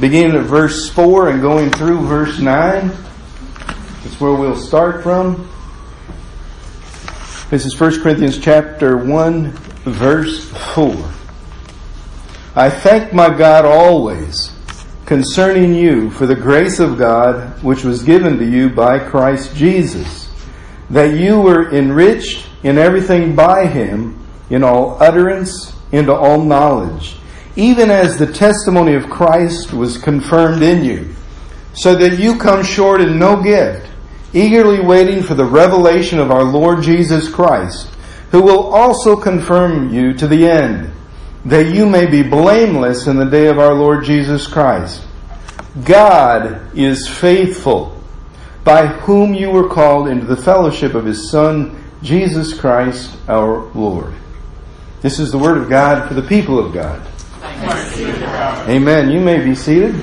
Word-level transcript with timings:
beginning 0.00 0.36
at 0.36 0.44
verse 0.44 0.90
4 0.90 1.30
and 1.30 1.40
going 1.40 1.70
through 1.70 2.06
verse 2.06 2.40
9. 2.40 2.88
That's 2.88 4.20
where 4.20 4.34
we'll 4.34 4.56
start 4.56 5.02
from. 5.02 5.48
This 7.50 7.64
is 7.64 7.78
1 7.78 8.02
Corinthians 8.02 8.38
chapter 8.38 8.96
1, 8.96 9.50
verse 9.84 10.48
4. 10.74 10.90
I 12.56 12.70
thank 12.70 13.12
my 13.12 13.36
God 13.36 13.64
always 13.64 14.50
concerning 15.06 15.74
you 15.74 16.10
for 16.10 16.26
the 16.26 16.34
grace 16.34 16.80
of 16.80 16.98
God 16.98 17.62
which 17.62 17.84
was 17.84 18.02
given 18.02 18.38
to 18.38 18.44
you 18.44 18.70
by 18.70 18.98
Christ 18.98 19.54
Jesus, 19.54 20.30
that 20.90 21.16
you 21.16 21.40
were 21.40 21.72
enriched 21.72 22.48
in 22.62 22.78
everything 22.78 23.36
by 23.36 23.66
him, 23.66 24.26
in 24.50 24.64
all 24.64 25.00
utterance, 25.00 25.72
into 25.92 26.12
all 26.12 26.42
knowledge, 26.42 27.16
even 27.56 27.90
as 27.90 28.18
the 28.18 28.32
testimony 28.32 28.94
of 28.94 29.10
Christ 29.10 29.72
was 29.72 29.98
confirmed 29.98 30.62
in 30.62 30.84
you, 30.84 31.14
so 31.74 31.94
that 31.94 32.18
you 32.18 32.38
come 32.38 32.64
short 32.64 33.00
in 33.00 33.18
no 33.18 33.42
gift, 33.42 33.88
eagerly 34.32 34.80
waiting 34.80 35.22
for 35.22 35.34
the 35.34 35.44
revelation 35.44 36.18
of 36.18 36.30
our 36.30 36.44
Lord 36.44 36.82
Jesus 36.82 37.28
Christ, 37.28 37.88
who 38.30 38.42
will 38.42 38.72
also 38.72 39.16
confirm 39.16 39.94
you 39.94 40.12
to 40.14 40.26
the 40.26 40.48
end 40.48 40.92
that 41.44 41.74
you 41.74 41.88
may 41.88 42.06
be 42.06 42.22
blameless 42.22 43.06
in 43.06 43.16
the 43.16 43.24
day 43.24 43.48
of 43.48 43.58
our 43.58 43.74
Lord 43.74 44.04
Jesus 44.04 44.46
Christ. 44.46 45.06
God 45.84 46.76
is 46.76 47.08
faithful, 47.08 48.00
by 48.64 48.86
whom 48.86 49.34
you 49.34 49.50
were 49.50 49.68
called 49.68 50.08
into 50.08 50.26
the 50.26 50.40
fellowship 50.40 50.94
of 50.94 51.04
his 51.04 51.30
Son, 51.30 51.84
Jesus 52.02 52.58
Christ 52.58 53.16
our 53.28 53.64
Lord. 53.74 54.14
This 55.02 55.18
is 55.18 55.30
the 55.30 55.38
word 55.38 55.58
of 55.58 55.68
God 55.68 56.08
for 56.08 56.14
the 56.14 56.22
people 56.22 56.58
of 56.58 56.72
God. 56.72 57.06
Amen. 58.68 59.10
You 59.10 59.20
may 59.20 59.44
be 59.44 59.54
seated. 59.54 59.94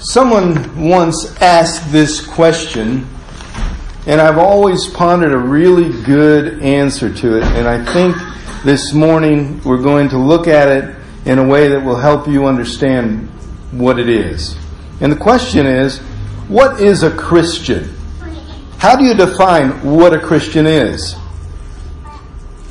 Someone 0.00 0.88
once 0.88 1.40
asked 1.40 1.90
this 1.90 2.20
question 2.24 3.06
and 4.06 4.20
I've 4.20 4.38
always 4.38 4.88
pondered 4.88 5.32
a 5.32 5.38
really 5.38 6.02
good 6.02 6.60
answer 6.60 7.12
to 7.12 7.36
it. 7.36 7.44
And 7.44 7.68
I 7.68 7.84
think 7.92 8.16
this 8.64 8.92
morning 8.92 9.62
we're 9.62 9.82
going 9.82 10.08
to 10.08 10.18
look 10.18 10.48
at 10.48 10.68
it 10.68 10.96
in 11.24 11.38
a 11.38 11.46
way 11.46 11.68
that 11.68 11.84
will 11.84 11.96
help 11.96 12.26
you 12.26 12.46
understand 12.46 13.28
what 13.70 14.00
it 14.00 14.08
is. 14.08 14.56
And 15.00 15.12
the 15.12 15.16
question 15.16 15.66
is, 15.66 15.98
what 16.48 16.80
is 16.80 17.04
a 17.04 17.16
Christian? 17.16 17.94
How 18.78 18.96
do 18.96 19.04
you 19.04 19.14
define 19.14 19.70
what 19.84 20.12
a 20.12 20.18
Christian 20.18 20.66
is? 20.66 21.14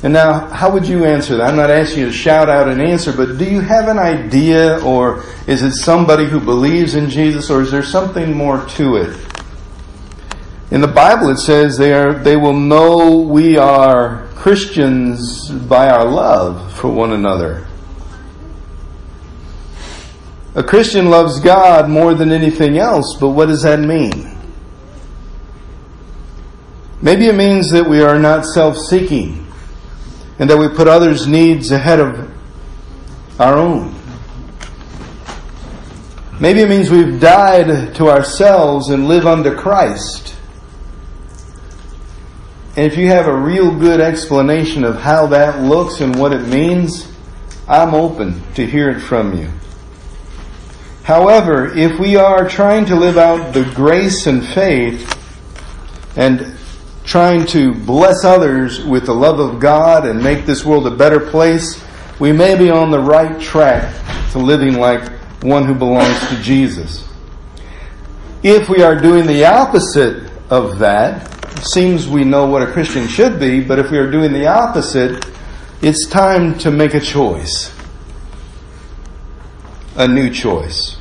And 0.02 0.12
now, 0.12 0.48
how 0.48 0.72
would 0.72 0.86
you 0.86 1.04
answer 1.04 1.36
that? 1.36 1.48
I'm 1.48 1.56
not 1.56 1.70
asking 1.70 2.00
you 2.00 2.06
to 2.06 2.12
shout 2.12 2.48
out 2.48 2.68
an 2.68 2.80
answer, 2.80 3.12
but 3.12 3.38
do 3.38 3.44
you 3.44 3.60
have 3.60 3.86
an 3.86 4.00
idea, 4.00 4.80
or 4.84 5.22
is 5.46 5.62
it 5.62 5.74
somebody 5.74 6.26
who 6.26 6.40
believes 6.40 6.96
in 6.96 7.08
Jesus, 7.08 7.50
or 7.50 7.62
is 7.62 7.70
there 7.70 7.84
something 7.84 8.36
more 8.36 8.66
to 8.70 8.96
it? 8.96 9.16
In 10.72 10.80
the 10.80 10.88
Bible, 10.88 11.28
it 11.28 11.38
says 11.38 11.78
they 11.78 11.92
are 11.92 12.14
they 12.14 12.36
will 12.36 12.58
know 12.58 13.18
we 13.18 13.58
are 13.58 14.26
Christians 14.34 15.50
by 15.50 15.88
our 15.88 16.04
love 16.04 16.72
for 16.72 16.90
one 16.90 17.12
another. 17.12 17.68
A 20.56 20.64
Christian 20.64 21.10
loves 21.10 21.38
God 21.40 21.88
more 21.88 22.14
than 22.14 22.32
anything 22.32 22.76
else, 22.76 23.16
but 23.20 23.30
what 23.30 23.46
does 23.46 23.62
that 23.62 23.78
mean? 23.78 24.36
Maybe 27.00 27.26
it 27.26 27.36
means 27.36 27.70
that 27.70 27.88
we 27.88 28.02
are 28.02 28.18
not 28.18 28.44
self-seeking 28.46 29.41
and 30.38 30.48
that 30.48 30.56
we 30.56 30.68
put 30.68 30.88
others' 30.88 31.26
needs 31.26 31.70
ahead 31.70 32.00
of 32.00 32.30
our 33.40 33.56
own. 33.56 33.94
Maybe 36.40 36.60
it 36.60 36.68
means 36.68 36.90
we've 36.90 37.20
died 37.20 37.94
to 37.94 38.08
ourselves 38.08 38.88
and 38.88 39.06
live 39.06 39.26
under 39.26 39.54
Christ. 39.54 40.34
And 42.74 42.86
if 42.86 42.96
you 42.96 43.08
have 43.08 43.28
a 43.28 43.36
real 43.36 43.78
good 43.78 44.00
explanation 44.00 44.82
of 44.82 44.96
how 44.96 45.26
that 45.28 45.62
looks 45.62 46.00
and 46.00 46.16
what 46.16 46.32
it 46.32 46.48
means, 46.48 47.12
I'm 47.68 47.94
open 47.94 48.42
to 48.54 48.66
hear 48.66 48.90
it 48.90 49.00
from 49.00 49.38
you. 49.38 49.50
However, 51.04 51.76
if 51.76 51.98
we 52.00 52.16
are 52.16 52.48
trying 52.48 52.86
to 52.86 52.96
live 52.96 53.18
out 53.18 53.52
the 53.52 53.64
grace 53.74 54.26
and 54.26 54.46
faith 54.46 55.18
and 56.16 56.56
trying 57.04 57.46
to 57.46 57.74
bless 57.74 58.24
others 58.24 58.84
with 58.84 59.06
the 59.06 59.14
love 59.14 59.40
of 59.40 59.60
God 59.60 60.06
and 60.06 60.22
make 60.22 60.46
this 60.46 60.64
world 60.64 60.86
a 60.86 60.90
better 60.90 61.20
place, 61.20 61.82
we 62.18 62.32
may 62.32 62.56
be 62.56 62.70
on 62.70 62.90
the 62.90 63.00
right 63.00 63.40
track 63.40 63.92
to 64.32 64.38
living 64.38 64.74
like 64.74 65.10
one 65.42 65.64
who 65.64 65.74
belongs 65.74 66.18
to 66.28 66.40
Jesus. 66.42 67.08
If 68.42 68.68
we 68.68 68.82
are 68.82 68.98
doing 68.98 69.26
the 69.26 69.44
opposite 69.44 70.30
of 70.50 70.78
that, 70.78 71.28
seems 71.64 72.08
we 72.08 72.24
know 72.24 72.46
what 72.46 72.62
a 72.62 72.72
Christian 72.72 73.06
should 73.08 73.38
be, 73.38 73.62
but 73.62 73.78
if 73.78 73.90
we 73.90 73.98
are 73.98 74.10
doing 74.10 74.32
the 74.32 74.46
opposite, 74.46 75.24
it's 75.80 76.06
time 76.06 76.58
to 76.58 76.70
make 76.70 76.94
a 76.94 77.00
choice. 77.00 77.76
A 79.96 80.08
new 80.08 80.30
choice. 80.30 80.96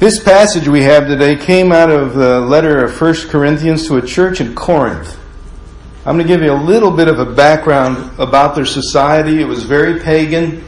This 0.00 0.18
passage 0.18 0.66
we 0.66 0.84
have 0.84 1.08
today 1.08 1.36
came 1.36 1.72
out 1.72 1.90
of 1.90 2.14
the 2.14 2.40
letter 2.40 2.82
of 2.82 2.98
1 2.98 3.28
Corinthians 3.28 3.86
to 3.88 3.98
a 3.98 4.02
church 4.02 4.40
in 4.40 4.54
Corinth. 4.54 5.20
I'm 6.06 6.16
going 6.16 6.26
to 6.26 6.32
give 6.32 6.40
you 6.40 6.52
a 6.52 6.54
little 6.54 6.90
bit 6.90 7.06
of 7.06 7.18
a 7.18 7.26
background 7.26 8.18
about 8.18 8.54
their 8.54 8.64
society. 8.64 9.42
It 9.42 9.44
was 9.44 9.64
very 9.64 10.00
pagan. 10.00 10.64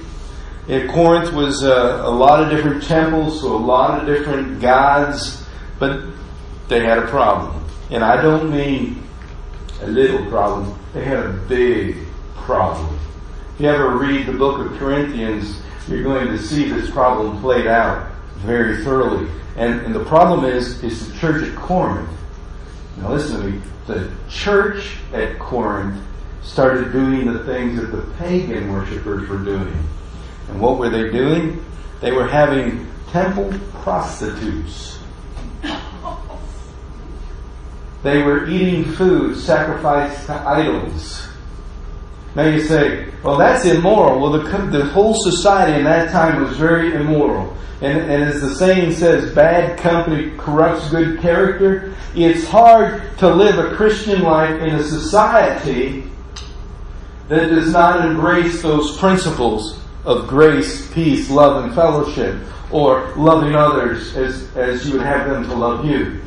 At 0.69 0.91
Corinth 0.91 1.32
was 1.32 1.62
a, 1.62 2.03
a 2.04 2.10
lot 2.10 2.43
of 2.43 2.50
different 2.50 2.82
temples, 2.82 3.41
so 3.41 3.56
a 3.56 3.56
lot 3.56 3.98
of 3.98 4.06
different 4.06 4.60
gods, 4.60 5.43
but 5.78 6.04
they 6.69 6.84
had 6.84 6.99
a 6.99 7.06
problem. 7.06 7.66
And 7.88 8.04
I 8.04 8.20
don't 8.20 8.50
mean 8.50 9.03
a 9.81 9.87
little 9.87 10.26
problem, 10.26 10.78
they 10.93 11.06
had 11.06 11.25
a 11.25 11.32
big 11.49 11.97
problem. 12.34 12.99
If 13.54 13.62
you 13.62 13.69
ever 13.69 13.97
read 13.97 14.26
the 14.26 14.34
book 14.34 14.59
of 14.59 14.78
Corinthians, 14.78 15.59
you're 15.88 16.03
going 16.03 16.26
to 16.26 16.38
see 16.38 16.69
this 16.69 16.91
problem 16.91 17.41
played 17.41 17.66
out 17.66 18.11
very 18.42 18.84
thoroughly. 18.84 19.28
And, 19.56 19.80
and 19.80 19.94
the 19.94 20.04
problem 20.04 20.44
is, 20.44 20.82
is 20.82 21.10
the 21.10 21.19
church 21.19 21.48
at 21.48 21.54
Corinth. 21.56 22.10
Now 22.98 23.12
listen 23.12 23.41
to 23.41 23.48
me. 23.48 23.62
The 23.86 24.10
church 24.28 24.97
at 25.12 25.38
Corinth 25.38 26.03
started 26.42 26.92
doing 26.92 27.32
the 27.32 27.44
things 27.44 27.81
that 27.81 27.86
the 27.86 28.02
pagan 28.19 28.72
worshippers 28.72 29.28
were 29.28 29.38
doing. 29.38 29.76
And 30.48 30.60
what 30.60 30.78
were 30.78 30.91
they 30.91 31.10
doing? 31.10 31.64
They 32.00 32.12
were 32.12 32.26
having 32.26 32.86
temple 33.10 33.52
prostitutes 33.82 34.92
They 38.02 38.20
were 38.20 38.48
eating 38.48 38.84
food 38.92 39.38
sacrificed 39.38 40.26
to 40.26 40.34
idols. 40.34 41.28
Now 42.34 42.47
you 42.47 42.62
say, 42.62 43.09
well, 43.22 43.37
that's 43.37 43.65
immoral. 43.65 44.20
Well, 44.20 44.32
the, 44.32 44.78
the 44.78 44.87
whole 44.87 45.15
society 45.15 45.78
in 45.78 45.84
that 45.84 46.10
time 46.10 46.43
was 46.43 46.56
very 46.56 46.94
immoral. 46.94 47.56
And, 47.82 47.98
and 47.98 48.22
as 48.22 48.41
the 48.41 48.54
saying 48.54 48.93
says, 48.93 49.34
bad 49.34 49.78
company 49.78 50.31
corrupts 50.38 50.91
good 50.91 51.20
character. 51.20 51.94
It's 52.15 52.47
hard 52.47 53.03
to 53.19 53.28
live 53.28 53.59
a 53.59 53.75
Christian 53.76 54.22
life 54.22 54.60
in 54.62 54.76
a 54.76 54.82
society 54.82 56.04
that 57.28 57.48
does 57.48 57.72
not 57.72 58.06
embrace 58.06 58.62
those 58.62 58.97
principles 58.99 59.81
of 60.04 60.26
grace, 60.26 60.91
peace, 60.93 61.31
love, 61.31 61.64
and 61.64 61.75
fellowship, 61.75 62.41
or 62.70 63.12
loving 63.16 63.54
others 63.54 64.16
as, 64.16 64.56
as 64.56 64.87
you 64.87 64.93
would 64.93 65.03
have 65.03 65.28
them 65.28 65.44
to 65.44 65.54
love 65.54 65.84
you 65.84 66.21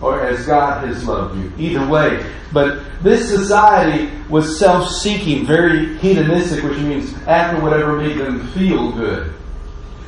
or 0.00 0.20
as 0.20 0.46
God 0.46 0.86
has 0.86 1.06
loved 1.06 1.38
you. 1.38 1.52
Either 1.58 1.86
way. 1.86 2.24
But 2.52 2.82
this 3.02 3.28
society 3.28 4.10
was 4.28 4.58
self 4.58 4.90
seeking, 4.90 5.46
very 5.46 5.98
hedonistic, 5.98 6.64
which 6.64 6.78
means 6.78 7.14
after 7.26 7.62
whatever 7.62 7.96
made 7.96 8.18
them 8.18 8.46
feel 8.48 8.92
good. 8.92 9.34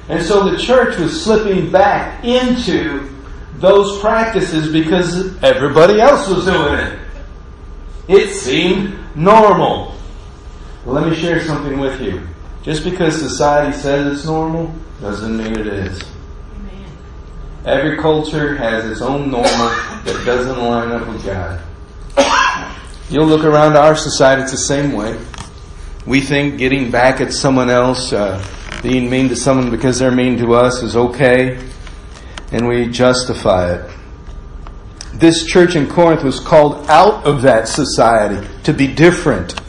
And 0.08 0.22
so 0.22 0.48
the 0.48 0.58
church 0.58 0.98
was 0.98 1.22
slipping 1.22 1.70
back 1.70 2.24
into 2.24 3.08
those 3.56 4.00
practices 4.00 4.72
because 4.72 5.40
everybody 5.42 6.00
else 6.00 6.28
was 6.28 6.46
doing 6.46 6.74
it. 6.74 6.98
It 8.08 8.34
seemed 8.34 8.98
normal. 9.14 9.94
Well, 10.84 10.94
let 10.94 11.08
me 11.08 11.14
share 11.14 11.44
something 11.44 11.78
with 11.78 12.00
you. 12.00 12.26
Just 12.62 12.84
because 12.84 13.20
society 13.20 13.76
says 13.76 14.16
it's 14.16 14.26
normal 14.26 14.74
doesn't 15.00 15.36
mean 15.36 15.58
it 15.58 15.66
is. 15.66 16.02
Every 17.64 17.98
culture 17.98 18.56
has 18.56 18.84
its 18.90 19.02
own 19.02 19.30
normal 19.30 19.48
that 19.48 20.22
doesn't 20.24 20.58
line 20.58 20.92
up 20.92 21.06
with 21.06 21.24
God. 21.24 21.60
You'll 23.10 23.26
look 23.26 23.44
around 23.44 23.76
our 23.76 23.96
society, 23.96 24.42
it's 24.42 24.52
the 24.52 24.58
same 24.58 24.92
way. 24.92 25.18
We 26.06 26.20
think 26.20 26.58
getting 26.58 26.90
back 26.90 27.20
at 27.20 27.32
someone 27.32 27.68
else, 27.68 28.12
uh, 28.12 28.42
being 28.82 29.10
mean 29.10 29.28
to 29.28 29.36
someone 29.36 29.70
because 29.70 29.98
they're 29.98 30.10
mean 30.10 30.38
to 30.38 30.54
us 30.54 30.82
is 30.82 30.96
okay, 30.96 31.62
and 32.52 32.66
we 32.66 32.88
justify 32.88 33.74
it. 33.74 33.90
This 35.12 35.44
church 35.44 35.76
in 35.76 35.86
Corinth 35.86 36.22
was 36.22 36.40
called 36.40 36.88
out 36.88 37.26
of 37.26 37.42
that 37.42 37.68
society 37.68 38.46
to 38.62 38.72
be 38.72 38.86
different. 38.86 39.60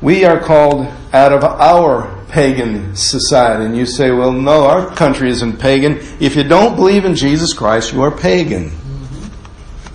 we 0.00 0.24
are 0.24 0.40
called 0.40 0.86
out 1.12 1.32
of 1.32 1.44
our 1.44 2.19
pagan 2.30 2.94
society. 2.94 3.64
And 3.64 3.76
you 3.76 3.86
say, 3.86 4.10
well, 4.10 4.32
no, 4.32 4.66
our 4.66 4.94
country 4.94 5.30
isn't 5.30 5.58
pagan. 5.58 5.98
If 6.20 6.36
you 6.36 6.44
don't 6.44 6.76
believe 6.76 7.04
in 7.04 7.14
Jesus 7.14 7.52
Christ, 7.52 7.92
you 7.92 8.02
are 8.02 8.10
pagan. 8.10 8.72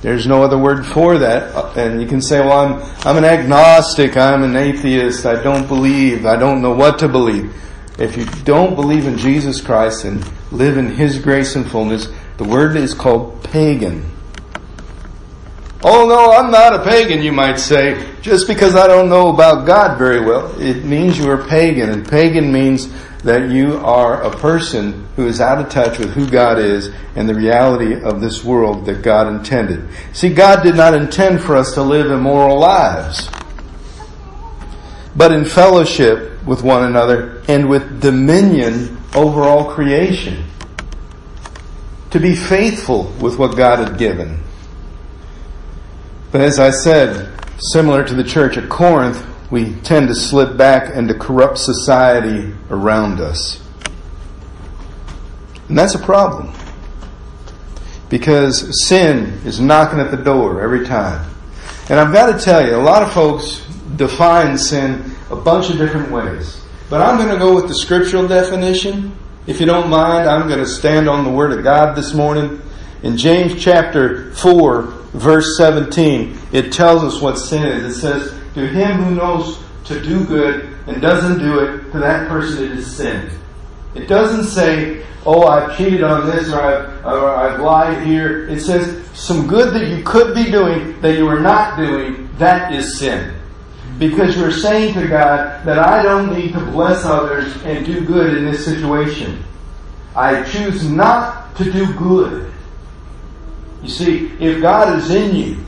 There's 0.02 0.28
no 0.28 0.44
other 0.44 0.58
word 0.58 0.86
for 0.86 1.18
that. 1.18 1.76
And 1.78 2.02
you 2.02 2.08
can 2.08 2.22
say, 2.22 2.40
well, 2.40 2.60
I'm, 2.60 3.08
I'm 3.08 3.18
an 3.18 3.26
agnostic. 3.26 4.18
I'm 4.18 4.44
an 4.44 4.56
atheist. 4.56 5.26
I 5.26 5.42
don't 5.42 5.68
believe. 5.68 6.26
I 6.26 6.36
don't 6.36 6.62
know 6.62 6.76
what 6.76 7.00
to 7.00 7.08
believe. 7.08 7.54
If 7.98 8.18
you 8.18 8.26
don't 8.44 8.76
believe 8.76 9.08
in 9.08 9.18
Jesus 9.18 9.62
Christ 9.62 10.04
and 10.06 10.24
live 10.52 10.78
in 10.78 10.92
His 10.92 11.18
grace 11.18 11.56
and 11.56 11.70
fullness, 11.70 12.10
the 12.38 12.44
word 12.44 12.76
is 12.76 12.94
called 12.94 13.44
pagan. 13.46 14.12
Oh 15.88 16.08
no, 16.08 16.32
I'm 16.32 16.50
not 16.50 16.74
a 16.74 16.84
pagan, 16.84 17.22
you 17.22 17.32
might 17.32 17.60
say, 17.60 18.04
just 18.24 18.48
because 18.48 18.76
I 18.76 18.88
don't 18.88 19.08
know 19.08 19.30
about 19.30 19.68
God 19.68 20.00
very 20.00 20.20
well. 20.20 20.60
It 20.60 20.84
means 20.84 21.16
you 21.16 21.30
are 21.30 21.46
pagan, 21.46 21.92
and 21.92 22.10
pagan 22.10 22.52
means 22.52 22.90
that 23.20 23.52
you 23.52 23.78
are 23.78 24.24
a 24.24 24.36
person 24.36 25.08
who 25.16 25.28
is 25.28 25.40
out 25.40 25.64
of 25.64 25.70
touch 25.70 26.00
with 26.00 26.12
who 26.14 26.28
God 26.28 26.58
is 26.58 26.90
and 27.16 27.30
the 27.30 27.36
reality 27.36 28.02
of 28.02 28.20
this 28.20 28.44
world 28.44 28.88
that 28.88 29.04
God 29.04 29.28
intended. 29.28 29.88
See, 30.12 30.34
God 30.34 30.64
did 30.64 30.74
not 30.74 30.96
intend 30.96 31.42
for 31.42 31.56
us 31.56 31.76
to 31.76 31.84
live 31.84 32.10
immoral 32.10 32.58
lives, 32.58 33.30
but 35.16 35.32
in 35.32 35.46
fellowship 35.46 36.44
with 36.48 36.64
one 36.64 36.84
another 36.84 37.44
and 37.48 37.70
with 37.70 38.02
dominion 38.02 38.98
over 39.14 39.44
all 39.44 39.72
creation. 39.72 40.46
To 42.10 42.20
be 42.20 42.36
faithful 42.36 43.04
with 43.22 43.38
what 43.38 43.56
God 43.56 43.88
had 43.88 44.00
given. 44.00 44.42
But 46.36 46.42
as 46.42 46.60
I 46.60 46.70
said, 46.70 47.32
similar 47.72 48.04
to 48.04 48.14
the 48.14 48.22
church 48.22 48.58
at 48.58 48.68
Corinth, 48.68 49.26
we 49.50 49.76
tend 49.76 50.10
to 50.10 50.14
slip 50.14 50.58
back 50.58 50.94
into 50.94 51.14
corrupt 51.14 51.58
society 51.58 52.54
around 52.70 53.22
us. 53.22 53.64
And 55.70 55.78
that's 55.78 55.96
a 55.96 56.00
problem. 56.00 56.54
Because 58.10 58.86
sin 58.86 59.40
is 59.46 59.62
knocking 59.62 60.02
at 60.02 60.12
the 60.12 60.18
door 60.18 60.62
every 60.62 60.86
time. 60.86 61.26
And 61.88 62.02
I've 62.02 62.12
got 62.12 62.38
to 62.38 62.44
tell 62.44 62.68
you, 62.68 62.76
a 62.76 62.84
lot 62.84 63.02
of 63.02 63.14
folks 63.14 63.66
define 63.96 64.58
sin 64.58 65.16
a 65.30 65.38
bunch 65.38 65.70
of 65.70 65.78
different 65.78 66.12
ways. 66.12 66.62
But 66.90 67.02
I'm 67.02 67.16
going 67.16 67.30
to 67.30 67.40
go 67.40 67.56
with 67.56 67.70
the 67.70 67.76
scriptural 67.76 68.28
definition. 68.28 69.18
If 69.48 69.62
you 69.62 69.66
don't 69.66 69.90
mind, 69.90 70.28
I'm 70.30 70.50
going 70.50 70.60
to 70.60 70.68
stand 70.68 71.08
on 71.08 71.24
the 71.24 71.32
Word 71.32 71.58
of 71.58 71.64
God 71.64 71.96
this 71.96 72.14
morning. 72.14 72.62
In 73.04 73.16
James 73.16 73.64
chapter 73.64 74.34
4, 74.34 74.95
verse 75.16 75.58
17, 75.58 76.38
it 76.52 76.72
tells 76.72 77.04
us 77.04 77.22
what 77.22 77.38
sin 77.38 77.66
is. 77.66 77.98
It 77.98 78.00
says, 78.00 78.32
To 78.54 78.68
him 78.68 79.04
who 79.04 79.16
knows 79.16 79.60
to 79.86 80.02
do 80.02 80.26
good 80.26 80.78
and 80.88 81.02
doesn't 81.02 81.40
do 81.40 81.60
it, 81.60 81.92
to 81.92 82.00
that 82.00 82.28
person 82.28 82.66
it 82.66 82.72
is 82.72 82.96
sin. 82.96 83.30
It 83.96 84.08
doesn't 84.08 84.46
say, 84.46 85.06
oh, 85.26 85.48
I've 85.48 85.78
cheated 85.78 86.04
on 86.04 86.28
this 86.28 86.52
or 86.52 86.60
I've, 86.60 87.06
or 87.06 87.30
I've 87.30 87.60
lied 87.60 88.06
here. 88.06 88.48
It 88.50 88.60
says, 88.60 89.08
some 89.14 89.48
good 89.48 89.74
that 89.74 89.88
you 89.88 90.04
could 90.04 90.36
be 90.36 90.52
doing 90.52 91.00
that 91.02 91.18
you 91.18 91.28
are 91.28 91.40
not 91.40 91.78
doing, 91.78 92.30
that 92.38 92.74
is 92.74 93.00
sin. 93.00 93.34
Because 93.98 94.36
you're 94.36 94.52
saying 94.52 94.94
to 94.96 95.08
God 95.08 95.66
that 95.66 95.80
I 95.80 96.04
don't 96.04 96.38
need 96.38 96.52
to 96.54 96.60
bless 96.60 97.06
others 97.06 97.56
and 97.64 97.86
do 97.86 98.06
good 98.06 98.36
in 98.38 98.46
this 98.46 98.66
situation. 98.66 99.42
I 100.16 100.44
choose 100.44 100.90
not 100.90 101.56
to 101.56 101.72
do 101.72 101.94
good. 101.94 102.52
You 103.86 103.92
see, 103.92 104.32
if 104.40 104.64
God 104.64 104.98
is 104.98 105.12
in 105.12 105.36
you 105.36 105.64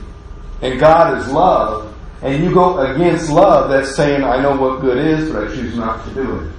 and 0.60 0.80
God 0.80 1.18
is 1.18 1.28
love, 1.28 1.94
and 2.20 2.42
you 2.42 2.52
go 2.52 2.80
against 2.80 3.30
love, 3.30 3.70
that's 3.70 3.94
saying, 3.94 4.24
I 4.24 4.42
know 4.42 4.56
what 4.56 4.80
good 4.80 4.98
is, 4.98 5.30
but 5.30 5.46
I 5.46 5.54
choose 5.54 5.76
not 5.76 6.04
to 6.04 6.14
do 6.14 6.40
it. 6.40 6.52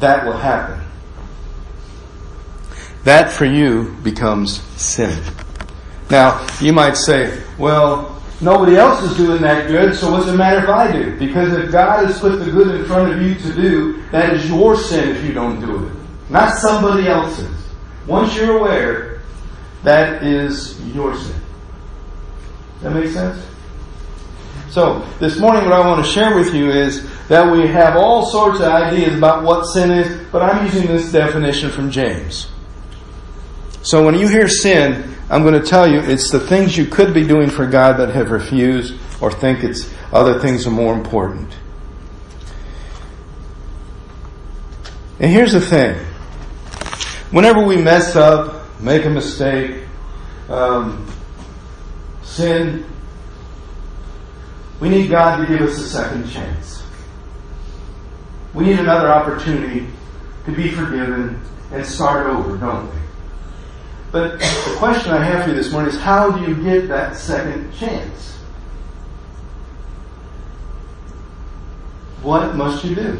That 0.00 0.26
will 0.26 0.36
happen. 0.36 0.78
That 3.04 3.30
for 3.30 3.46
you 3.46 3.96
becomes 4.02 4.60
sin. 4.78 5.18
Now, 6.10 6.46
you 6.60 6.74
might 6.74 6.98
say, 6.98 7.42
well, 7.56 8.22
nobody 8.42 8.76
else 8.76 9.02
is 9.02 9.16
doing 9.16 9.40
that 9.40 9.68
good, 9.68 9.96
so 9.96 10.12
what's 10.12 10.26
the 10.26 10.36
matter 10.36 10.62
if 10.62 10.68
I 10.68 10.92
do? 10.92 11.18
Because 11.18 11.54
if 11.54 11.72
God 11.72 12.04
has 12.04 12.20
put 12.20 12.44
the 12.44 12.50
good 12.50 12.78
in 12.78 12.84
front 12.84 13.10
of 13.10 13.22
you 13.22 13.36
to 13.36 13.54
do, 13.54 14.02
that 14.10 14.34
is 14.34 14.46
your 14.50 14.76
sin 14.76 15.16
if 15.16 15.24
you 15.24 15.32
don't 15.32 15.62
do 15.62 15.86
it. 15.86 15.92
Not 16.28 16.58
somebody 16.58 17.08
else's. 17.08 17.56
Once 18.06 18.36
you're 18.36 18.58
aware 18.58 19.07
that 19.84 20.22
is 20.22 20.80
your 20.94 21.16
sin. 21.16 21.40
That 22.82 22.90
makes 22.90 23.12
sense? 23.12 23.44
So, 24.70 25.00
this 25.18 25.38
morning 25.38 25.64
what 25.64 25.72
I 25.72 25.86
want 25.86 26.04
to 26.04 26.10
share 26.10 26.36
with 26.36 26.54
you 26.54 26.70
is 26.70 27.08
that 27.28 27.50
we 27.50 27.66
have 27.66 27.96
all 27.96 28.26
sorts 28.26 28.60
of 28.60 28.66
ideas 28.66 29.16
about 29.16 29.42
what 29.42 29.64
sin 29.64 29.90
is, 29.90 30.26
but 30.30 30.42
I'm 30.42 30.64
using 30.66 30.86
this 30.86 31.10
definition 31.10 31.70
from 31.70 31.90
James. 31.90 32.48
So 33.82 34.04
when 34.04 34.18
you 34.18 34.28
hear 34.28 34.48
sin, 34.48 35.16
I'm 35.30 35.42
going 35.42 35.54
to 35.60 35.66
tell 35.66 35.90
you 35.90 36.00
it's 36.00 36.30
the 36.30 36.40
things 36.40 36.76
you 36.76 36.84
could 36.84 37.14
be 37.14 37.26
doing 37.26 37.48
for 37.48 37.66
God 37.66 37.96
but 37.96 38.10
have 38.14 38.30
refused 38.30 38.94
or 39.20 39.30
think 39.30 39.64
it's 39.64 39.92
other 40.12 40.38
things 40.40 40.66
are 40.66 40.70
more 40.70 40.94
important. 40.94 41.54
And 45.20 45.32
here's 45.32 45.52
the 45.52 45.60
thing. 45.60 45.96
Whenever 47.30 47.64
we 47.64 47.76
mess 47.76 48.14
up, 48.14 48.57
make 48.80 49.04
a 49.04 49.10
mistake, 49.10 49.84
um, 50.48 51.06
sin, 52.22 52.84
we 54.80 54.88
need 54.88 55.10
God 55.10 55.38
to 55.38 55.46
give 55.46 55.66
us 55.66 55.78
a 55.78 55.88
second 55.88 56.28
chance. 56.30 56.82
We 58.54 58.64
need 58.64 58.78
another 58.78 59.08
opportunity 59.08 59.86
to 60.46 60.52
be 60.52 60.70
forgiven 60.70 61.40
and 61.72 61.84
start 61.84 62.26
over, 62.26 62.56
don't 62.56 62.86
we? 62.92 63.00
But 64.10 64.40
the 64.40 64.74
question 64.78 65.12
I 65.12 65.22
have 65.22 65.44
for 65.44 65.50
you 65.50 65.56
this 65.56 65.70
morning 65.70 65.90
is 65.90 66.00
how 66.00 66.30
do 66.30 66.48
you 66.48 66.54
get 66.62 66.88
that 66.88 67.16
second 67.16 67.72
chance? 67.74 68.38
What 72.22 72.54
must 72.54 72.84
you 72.84 72.94
do? 72.94 73.18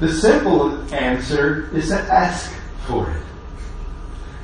The 0.00 0.12
simple 0.12 0.94
answer 0.94 1.74
is 1.74 1.88
to 1.88 1.96
ask 1.96 2.52
for 2.86 3.10
it. 3.10 3.22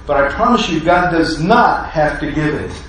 But 0.06 0.18
I 0.18 0.28
promise 0.28 0.68
you, 0.68 0.80
God 0.80 1.10
does 1.10 1.40
not 1.40 1.90
have 1.90 2.20
to 2.20 2.30
give 2.30 2.54
it. 2.54 2.82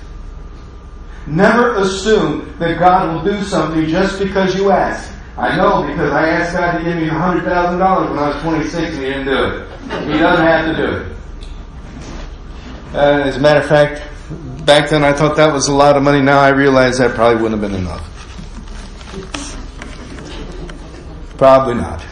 Never 1.26 1.76
assume 1.76 2.54
that 2.58 2.78
God 2.78 3.14
will 3.14 3.32
do 3.32 3.42
something 3.42 3.86
just 3.86 4.18
because 4.18 4.54
you 4.54 4.70
ask. 4.70 5.12
I 5.36 5.56
know 5.56 5.86
because 5.86 6.12
I 6.12 6.28
asked 6.28 6.56
God 6.56 6.78
to 6.78 6.84
give 6.84 6.96
me 6.96 7.08
$100,000 7.08 8.10
when 8.10 8.18
I 8.18 8.28
was 8.28 8.42
26 8.42 8.76
and 8.76 8.94
He 8.94 9.00
didn't 9.00 9.24
do 9.26 9.44
it. 9.44 9.68
He 10.12 10.18
doesn't 10.18 10.46
have 10.46 10.66
to 10.66 10.76
do 10.76 10.96
it. 10.96 11.12
Uh, 12.94 13.22
as 13.24 13.36
a 13.36 13.40
matter 13.40 13.60
of 13.60 13.66
fact, 13.66 14.02
back 14.64 14.88
then 14.88 15.04
I 15.04 15.12
thought 15.12 15.36
that 15.36 15.52
was 15.52 15.68
a 15.68 15.74
lot 15.74 15.96
of 15.96 16.02
money. 16.02 16.22
Now 16.22 16.40
I 16.40 16.48
realize 16.48 16.98
that 16.98 17.14
probably 17.14 17.42
wouldn't 17.42 17.60
have 17.60 17.70
been 17.70 17.80
enough. 17.80 18.12
Probably 21.36 21.74
not. 21.74 22.04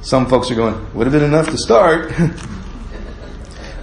Some 0.00 0.26
folks 0.26 0.50
are 0.50 0.54
going, 0.54 0.94
would 0.94 1.06
have 1.06 1.12
been 1.12 1.24
enough 1.24 1.50
to 1.50 1.58
start. 1.58 2.12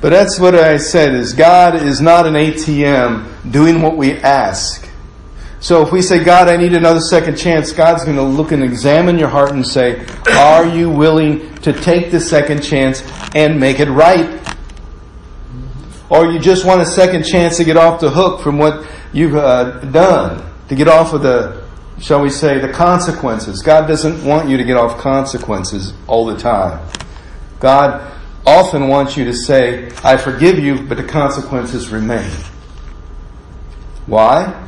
But 0.01 0.09
that's 0.09 0.39
what 0.39 0.55
I 0.55 0.77
said 0.77 1.13
is 1.13 1.33
God 1.33 1.75
is 1.75 2.01
not 2.01 2.25
an 2.25 2.33
ATM 2.33 3.51
doing 3.51 3.83
what 3.83 3.95
we 3.95 4.13
ask. 4.13 4.89
So 5.59 5.83
if 5.83 5.91
we 5.91 6.01
say, 6.01 6.23
God, 6.23 6.49
I 6.49 6.57
need 6.57 6.73
another 6.73 6.99
second 6.99 7.35
chance, 7.35 7.71
God's 7.71 8.03
going 8.03 8.17
to 8.17 8.23
look 8.23 8.51
and 8.51 8.63
examine 8.63 9.19
your 9.19 9.27
heart 9.27 9.51
and 9.51 9.65
say, 9.65 10.03
are 10.31 10.65
you 10.65 10.89
willing 10.89 11.53
to 11.57 11.71
take 11.71 12.09
the 12.09 12.19
second 12.19 12.63
chance 12.63 13.03
and 13.35 13.59
make 13.59 13.79
it 13.79 13.89
right? 13.89 14.39
Or 16.09 16.31
you 16.31 16.39
just 16.39 16.65
want 16.65 16.81
a 16.81 16.85
second 16.85 17.23
chance 17.23 17.57
to 17.57 17.63
get 17.63 17.77
off 17.77 18.01
the 18.01 18.09
hook 18.09 18.41
from 18.41 18.57
what 18.57 18.89
you've 19.13 19.35
uh, 19.35 19.81
done, 19.91 20.51
to 20.69 20.75
get 20.75 20.87
off 20.87 21.13
of 21.13 21.21
the, 21.21 21.63
shall 21.99 22.23
we 22.23 22.31
say, 22.31 22.57
the 22.57 22.73
consequences. 22.73 23.61
God 23.61 23.87
doesn't 23.87 24.25
want 24.25 24.49
you 24.49 24.57
to 24.57 24.63
get 24.63 24.77
off 24.77 24.99
consequences 24.99 25.93
all 26.07 26.25
the 26.25 26.37
time. 26.39 26.83
God 27.59 28.10
often 28.45 28.87
wants 28.87 29.17
you 29.17 29.25
to 29.25 29.33
say, 29.33 29.91
I 30.03 30.17
forgive 30.17 30.59
you, 30.59 30.81
but 30.81 30.97
the 30.97 31.03
consequences 31.03 31.89
remain. 31.89 32.31
Why? 34.05 34.67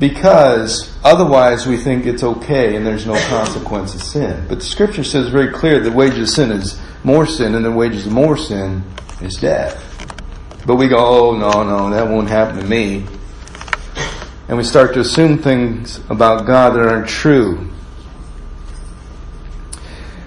Because 0.00 0.96
otherwise 1.04 1.66
we 1.66 1.76
think 1.76 2.04
it's 2.04 2.22
okay 2.22 2.76
and 2.76 2.84
there's 2.86 3.06
no 3.06 3.18
consequence 3.28 3.94
of 3.94 4.02
sin. 4.02 4.44
But 4.48 4.58
the 4.58 4.64
scripture 4.64 5.04
says 5.04 5.28
very 5.28 5.52
clear 5.52 5.80
the 5.80 5.92
wages 5.92 6.30
of 6.30 6.34
sin 6.34 6.50
is 6.50 6.80
more 7.04 7.26
sin 7.26 7.54
and 7.54 7.64
the 7.64 7.70
wages 7.70 8.06
of 8.06 8.12
more 8.12 8.36
sin 8.36 8.82
is 9.20 9.36
death. 9.36 9.80
But 10.66 10.76
we 10.76 10.88
go, 10.88 10.96
oh 10.98 11.36
no, 11.36 11.62
no, 11.62 11.90
that 11.90 12.08
won't 12.08 12.28
happen 12.28 12.56
to 12.56 12.66
me. 12.66 13.06
And 14.48 14.58
we 14.58 14.64
start 14.64 14.94
to 14.94 15.00
assume 15.00 15.38
things 15.38 16.00
about 16.10 16.46
God 16.46 16.74
that 16.74 16.86
aren't 16.86 17.08
true. 17.08 17.70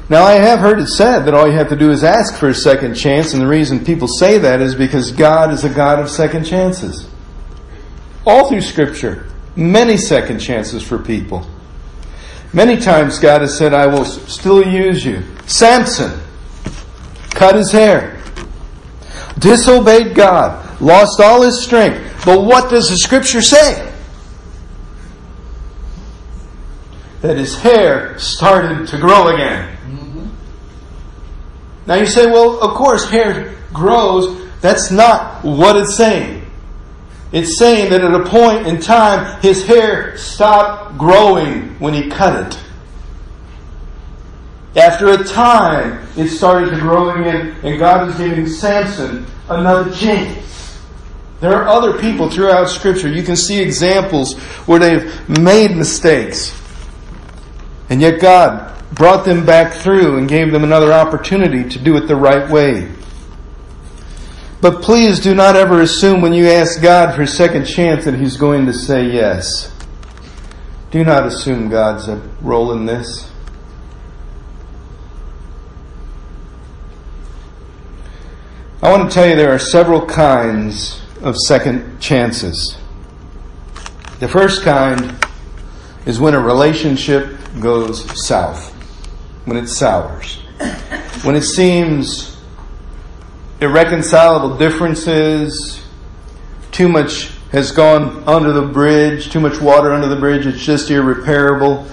Now, 0.10 0.24
I 0.24 0.34
have 0.34 0.60
heard 0.60 0.80
it 0.80 0.88
said 0.88 1.26
that 1.26 1.34
all 1.34 1.48
you 1.48 1.58
have 1.58 1.68
to 1.70 1.76
do 1.76 1.92
is 1.92 2.04
ask 2.04 2.36
for 2.36 2.48
a 2.48 2.54
second 2.54 2.96
chance, 2.96 3.34
and 3.34 3.42
the 3.42 3.48
reason 3.48 3.84
people 3.84 4.08
say 4.08 4.38
that 4.38 4.62
is 4.62 4.74
because 4.74 5.12
God 5.12 5.52
is 5.52 5.66
a 5.66 5.70
God 5.70 6.00
of 6.00 6.10
second 6.10 6.46
chances. 6.46 7.10
All 8.26 8.48
through 8.48 8.62
Scripture, 8.62 9.30
many 9.58 9.98
second 9.98 10.40
chances 10.40 10.82
for 10.82 10.98
people. 10.98 11.46
Many 12.54 12.78
times 12.78 13.20
God 13.20 13.42
has 13.42 13.58
said, 13.58 13.74
I 13.74 13.88
will 13.88 14.06
still 14.06 14.66
use 14.66 15.04
you. 15.04 15.24
Samson 15.46 16.22
cut 17.32 17.56
his 17.56 17.72
hair, 17.72 18.22
disobeyed 19.40 20.16
God, 20.16 20.82
lost 20.82 21.20
all 21.20 21.42
his 21.42 21.62
strength. 21.62 22.26
But 22.26 22.44
what 22.44 22.70
does 22.70 22.90
the 22.90 22.98
scripture 22.98 23.42
say? 23.42 23.94
That 27.22 27.38
his 27.38 27.58
hair 27.60 28.18
started 28.18 28.88
to 28.88 28.98
grow 28.98 29.28
again. 29.28 29.78
Now 31.88 31.96
you 31.96 32.06
say, 32.06 32.28
well, 32.28 32.60
of 32.60 32.76
course, 32.76 33.10
hair 33.10 33.56
grows. 33.74 34.46
That's 34.60 34.92
not 34.92 35.44
what 35.44 35.78
it's 35.78 35.96
saying. 35.96 36.46
It's 37.32 37.58
saying 37.58 37.92
that 37.92 38.02
at 38.02 38.14
a 38.14 38.26
point 38.26 38.68
in 38.68 38.80
time, 38.80 39.42
his 39.42 39.66
hair 39.66 40.16
stopped 40.18 40.98
growing 40.98 41.80
when 41.80 41.94
he 41.94 42.10
cut 42.10 42.48
it. 42.48 42.60
After 44.80 45.10
a 45.10 45.24
time, 45.24 46.08
it 46.16 46.28
started 46.28 46.70
to 46.72 46.78
grow 46.78 47.10
again, 47.10 47.56
and 47.64 47.80
God 47.80 48.10
is 48.10 48.18
giving 48.18 48.48
Samson 48.48 49.26
another 49.50 49.94
chance. 49.94 50.80
There 51.40 51.54
are 51.54 51.68
other 51.68 52.00
people 52.00 52.30
throughout 52.30 52.70
Scripture. 52.70 53.08
You 53.08 53.24
can 53.24 53.36
see 53.36 53.62
examples 53.62 54.38
where 54.66 54.80
they've 54.80 55.30
made 55.30 55.76
mistakes. 55.76 56.60
And 57.90 58.02
yet 58.02 58.20
God 58.20 58.77
brought 58.94 59.26
them 59.26 59.46
back 59.46 59.74
through 59.74 60.18
and 60.18 60.28
gave 60.28 60.52
them 60.52 60.64
another 60.64 60.94
opportunity 60.94 61.68
to 61.70 61.80
do 61.80 61.96
it 61.98 62.08
the 62.08 62.16
right 62.16 62.50
way. 62.50 62.92
But 64.62 64.82
please 64.82 65.20
do 65.20 65.36
not 65.36 65.56
ever 65.56 65.82
assume 65.82 66.22
when 66.22 66.34
you 66.34 66.48
ask 66.48 66.82
God 66.82 67.16
for 67.16 67.22
a 67.22 67.28
second 67.28 67.66
chance 67.66 68.06
that 68.06 68.16
He's 68.16 68.38
going 68.38 68.66
to 68.66 68.74
say 68.74 69.06
yes. 69.06 69.72
Do 70.90 71.04
not 71.04 71.28
assume 71.28 71.70
God's 71.70 72.08
a 72.08 72.18
role 72.42 72.72
in 72.72 72.86
this. 72.86 73.30
I 78.82 78.90
want 78.90 79.10
to 79.10 79.14
tell 79.14 79.28
you 79.28 79.36
there 79.36 79.54
are 79.54 79.60
several 79.60 80.06
kinds 80.06 81.02
of 81.22 81.36
second 81.36 82.00
chances. 82.00 82.78
The 84.20 84.28
first 84.28 84.62
kind 84.62 85.18
is 86.06 86.20
when 86.20 86.34
a 86.34 86.40
relationship 86.40 87.38
goes 87.60 88.26
south, 88.26 88.74
when 89.48 89.56
it 89.56 89.68
sours, 89.70 90.42
when 91.24 91.34
it 91.34 91.42
seems 91.42 92.38
irreconcilable 93.62 94.58
differences, 94.58 95.82
too 96.74 96.90
much 96.90 97.32
has 97.54 97.72
gone 97.72 98.22
under 98.28 98.52
the 98.52 98.62
bridge, 98.62 99.32
too 99.32 99.40
much 99.40 99.62
water 99.62 99.94
under 99.94 100.10
the 100.10 100.18
bridge, 100.18 100.46
it's 100.46 100.60
just 100.60 100.92
irreparable. 100.92 101.88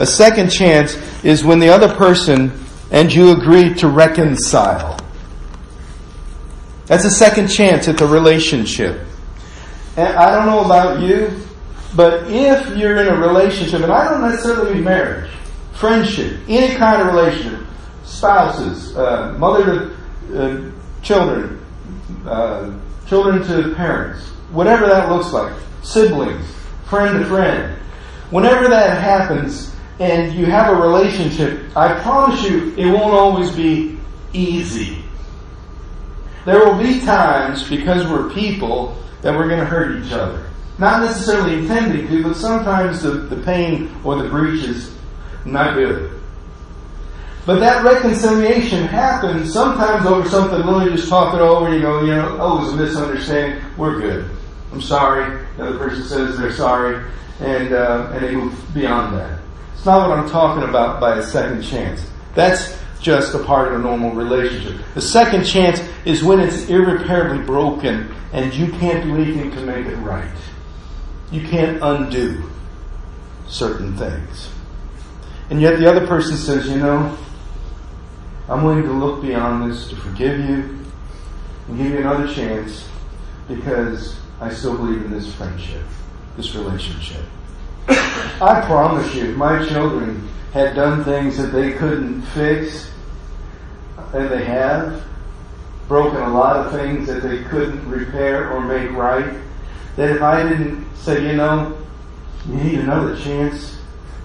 A 0.00 0.06
second 0.06 0.50
chance 0.50 0.96
is 1.24 1.44
when 1.44 1.60
the 1.60 1.68
other 1.68 1.94
person 1.94 2.52
and 2.90 3.14
you 3.14 3.30
agree 3.30 3.72
to 3.74 3.86
reconcile. 3.86 4.98
That's 6.86 7.04
a 7.04 7.10
second 7.10 7.46
chance 7.46 7.86
at 7.86 7.98
the 7.98 8.06
relationship. 8.06 9.06
And 9.96 10.08
I 10.16 10.34
don't 10.34 10.46
know 10.46 10.64
about 10.64 11.00
you, 11.00 11.40
but 11.94 12.28
if 12.28 12.76
you're 12.76 12.96
in 12.96 13.06
a 13.06 13.16
relationship, 13.16 13.82
and 13.82 13.92
I 13.92 14.10
don't 14.10 14.22
necessarily 14.28 14.74
mean 14.74 14.82
marriage, 14.82 15.30
friendship, 15.76 16.40
any 16.48 16.74
kind 16.76 17.02
of 17.02 17.14
relationship, 17.14 17.66
spouses, 18.04 18.96
uh, 18.96 19.34
mother 19.38 19.96
to 20.28 20.42
uh, 20.42 20.70
children, 21.02 21.64
uh, 22.26 22.72
children 23.06 23.46
to 23.46 23.74
parents, 23.74 24.28
whatever 24.50 24.86
that 24.86 25.10
looks 25.10 25.32
like, 25.32 25.52
siblings, 25.82 26.46
friend 26.86 27.18
to 27.18 27.24
friend, 27.26 27.78
whenever 28.30 28.68
that 28.68 29.00
happens 29.00 29.74
and 29.98 30.34
you 30.34 30.46
have 30.46 30.72
a 30.72 30.80
relationship, 30.80 31.64
I 31.76 31.98
promise 32.00 32.42
you 32.42 32.74
it 32.76 32.86
won't 32.86 33.14
always 33.14 33.50
be 33.54 33.98
easy. 34.32 35.02
There 36.44 36.64
will 36.64 36.78
be 36.78 37.00
times, 37.00 37.68
because 37.68 38.08
we're 38.08 38.30
people, 38.30 38.96
that 39.22 39.34
we're 39.34 39.48
going 39.48 39.60
to 39.60 39.66
hurt 39.66 40.04
each 40.04 40.12
other. 40.12 40.48
Not 40.78 41.02
necessarily 41.02 41.54
intending 41.54 42.06
to, 42.06 42.22
but 42.22 42.36
sometimes 42.36 43.02
the, 43.02 43.10
the 43.10 43.42
pain 43.42 43.90
or 44.04 44.22
the 44.22 44.28
breach 44.28 44.62
is 44.64 44.95
not 45.46 45.74
good. 45.74 46.12
But 47.46 47.60
that 47.60 47.84
reconciliation 47.84 48.84
happens 48.84 49.52
sometimes 49.52 50.04
over 50.04 50.28
something 50.28 50.58
you 50.66 50.96
just 50.96 51.08
talk 51.08 51.32
it 51.32 51.40
over 51.40 51.66
and 51.66 51.76
you 51.76 51.80
go, 51.80 52.00
you 52.00 52.08
know, 52.08 52.36
oh, 52.40 52.58
it 52.58 52.64
was 52.64 52.72
a 52.72 52.76
misunderstanding. 52.76 53.64
We're 53.76 54.00
good. 54.00 54.28
I'm 54.72 54.82
sorry. 54.82 55.46
The 55.56 55.68
other 55.68 55.78
person 55.78 56.02
says 56.02 56.36
they're 56.36 56.52
sorry, 56.52 57.08
and, 57.38 57.72
uh, 57.72 58.10
and 58.12 58.24
they 58.24 58.34
move 58.34 58.74
beyond 58.74 59.16
that. 59.16 59.38
It's 59.74 59.86
not 59.86 60.08
what 60.08 60.18
I'm 60.18 60.28
talking 60.28 60.68
about 60.68 61.00
by 61.00 61.18
a 61.18 61.22
second 61.22 61.62
chance. 61.62 62.04
That's 62.34 62.76
just 63.00 63.34
a 63.34 63.38
part 63.44 63.68
of 63.68 63.78
a 63.78 63.82
normal 63.82 64.10
relationship. 64.10 64.84
The 64.94 65.00
second 65.00 65.44
chance 65.44 65.80
is 66.04 66.24
when 66.24 66.40
it's 66.40 66.68
irreparably 66.68 67.44
broken 67.44 68.12
and 68.32 68.52
you 68.52 68.72
can't 68.72 69.04
do 69.04 69.14
anything 69.14 69.52
to 69.52 69.60
make 69.60 69.86
it 69.86 69.96
right. 69.96 70.28
You 71.30 71.46
can't 71.46 71.78
undo 71.80 72.42
certain 73.46 73.96
things. 73.96 74.50
And 75.50 75.60
yet 75.60 75.78
the 75.78 75.88
other 75.88 76.06
person 76.06 76.36
says, 76.36 76.68
you 76.68 76.78
know, 76.78 77.16
I'm 78.48 78.64
willing 78.64 78.84
to 78.84 78.92
look 78.92 79.22
beyond 79.22 79.70
this 79.70 79.88
to 79.88 79.96
forgive 79.96 80.38
you 80.40 80.84
and 81.68 81.78
give 81.78 81.86
you 81.86 81.98
another 81.98 82.32
chance 82.32 82.88
because 83.48 84.16
I 84.40 84.52
still 84.52 84.76
believe 84.76 85.04
in 85.04 85.10
this 85.10 85.32
friendship, 85.34 85.82
this 86.36 86.54
relationship. 86.54 87.22
I 87.88 88.62
promise 88.66 89.14
you, 89.14 89.30
if 89.30 89.36
my 89.36 89.64
children 89.66 90.28
had 90.52 90.74
done 90.74 91.04
things 91.04 91.36
that 91.38 91.52
they 91.52 91.72
couldn't 91.72 92.22
fix, 92.22 92.90
and 94.12 94.30
they 94.30 94.44
have 94.44 95.02
broken 95.88 96.20
a 96.20 96.28
lot 96.28 96.56
of 96.56 96.72
things 96.72 97.06
that 97.06 97.22
they 97.22 97.42
couldn't 97.44 97.88
repair 97.88 98.50
or 98.50 98.60
make 98.60 98.90
right. 98.92 99.34
That 99.96 100.10
if 100.10 100.22
I 100.22 100.42
didn't 100.42 100.86
say, 100.96 101.26
you 101.26 101.36
know, 101.36 101.76
you 102.46 102.54
need 102.54 102.78
another 102.80 103.16
chance, 103.16 103.75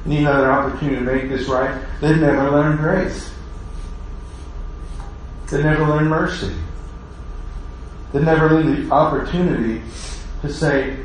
need 0.05 0.19
another 0.19 0.51
opportunity 0.51 0.97
to 0.97 1.01
make 1.01 1.29
this 1.29 1.47
right, 1.47 1.83
they'd 1.99 2.17
never 2.17 2.51
learn 2.51 2.77
grace. 2.77 3.31
They'd 5.49 5.63
never 5.63 5.85
learn 5.85 6.07
mercy. 6.07 6.53
They'd 8.13 8.23
never 8.23 8.49
learn 8.49 8.87
the 8.87 8.93
opportunity 8.93 9.81
to 10.41 10.51
say, 10.51 10.97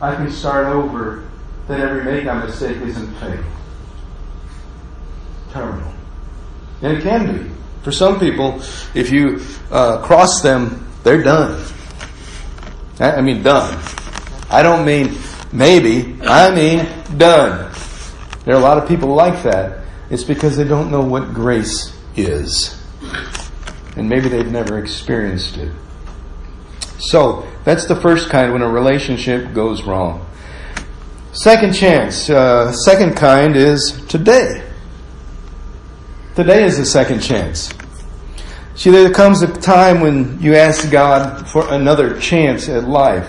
I 0.00 0.14
can 0.14 0.30
start 0.30 0.66
over, 0.66 1.28
that 1.66 1.80
every 1.80 2.04
make 2.04 2.24
a 2.24 2.34
mistake 2.34 2.78
isn't 2.78 3.14
fatal. 3.16 3.44
Terminal. 5.52 5.92
And 6.82 6.96
it 6.96 7.02
can 7.02 7.36
be. 7.36 7.50
For 7.82 7.92
some 7.92 8.18
people, 8.18 8.60
if 8.94 9.10
you 9.10 9.42
uh, 9.70 10.02
cross 10.02 10.40
them, 10.40 10.86
they're 11.02 11.22
done. 11.22 11.64
I 13.00 13.20
mean, 13.20 13.42
done. 13.42 13.78
I 14.50 14.62
don't 14.62 14.84
mean 14.84 15.16
maybe, 15.52 16.16
I 16.22 16.54
mean 16.54 16.86
done. 17.16 17.72
There 18.48 18.56
are 18.56 18.60
a 18.60 18.62
lot 18.62 18.78
of 18.78 18.88
people 18.88 19.10
like 19.10 19.42
that. 19.42 19.84
It's 20.08 20.24
because 20.24 20.56
they 20.56 20.64
don't 20.64 20.90
know 20.90 21.02
what 21.02 21.34
grace 21.34 21.94
is. 22.16 22.82
And 23.94 24.08
maybe 24.08 24.30
they've 24.30 24.50
never 24.50 24.78
experienced 24.78 25.58
it. 25.58 25.70
So, 26.98 27.46
that's 27.64 27.84
the 27.84 27.96
first 27.96 28.30
kind 28.30 28.54
when 28.54 28.62
a 28.62 28.68
relationship 28.70 29.52
goes 29.52 29.82
wrong. 29.82 30.26
Second 31.32 31.74
chance, 31.74 32.30
uh, 32.30 32.72
second 32.72 33.16
kind 33.18 33.54
is 33.54 34.02
today. 34.08 34.66
Today 36.34 36.64
is 36.64 36.78
the 36.78 36.86
second 36.86 37.20
chance. 37.20 37.70
See, 38.76 38.88
there 38.88 39.12
comes 39.12 39.42
a 39.42 39.52
time 39.60 40.00
when 40.00 40.40
you 40.40 40.54
ask 40.54 40.90
God 40.90 41.46
for 41.46 41.70
another 41.70 42.18
chance 42.18 42.66
at 42.70 42.88
life, 42.88 43.28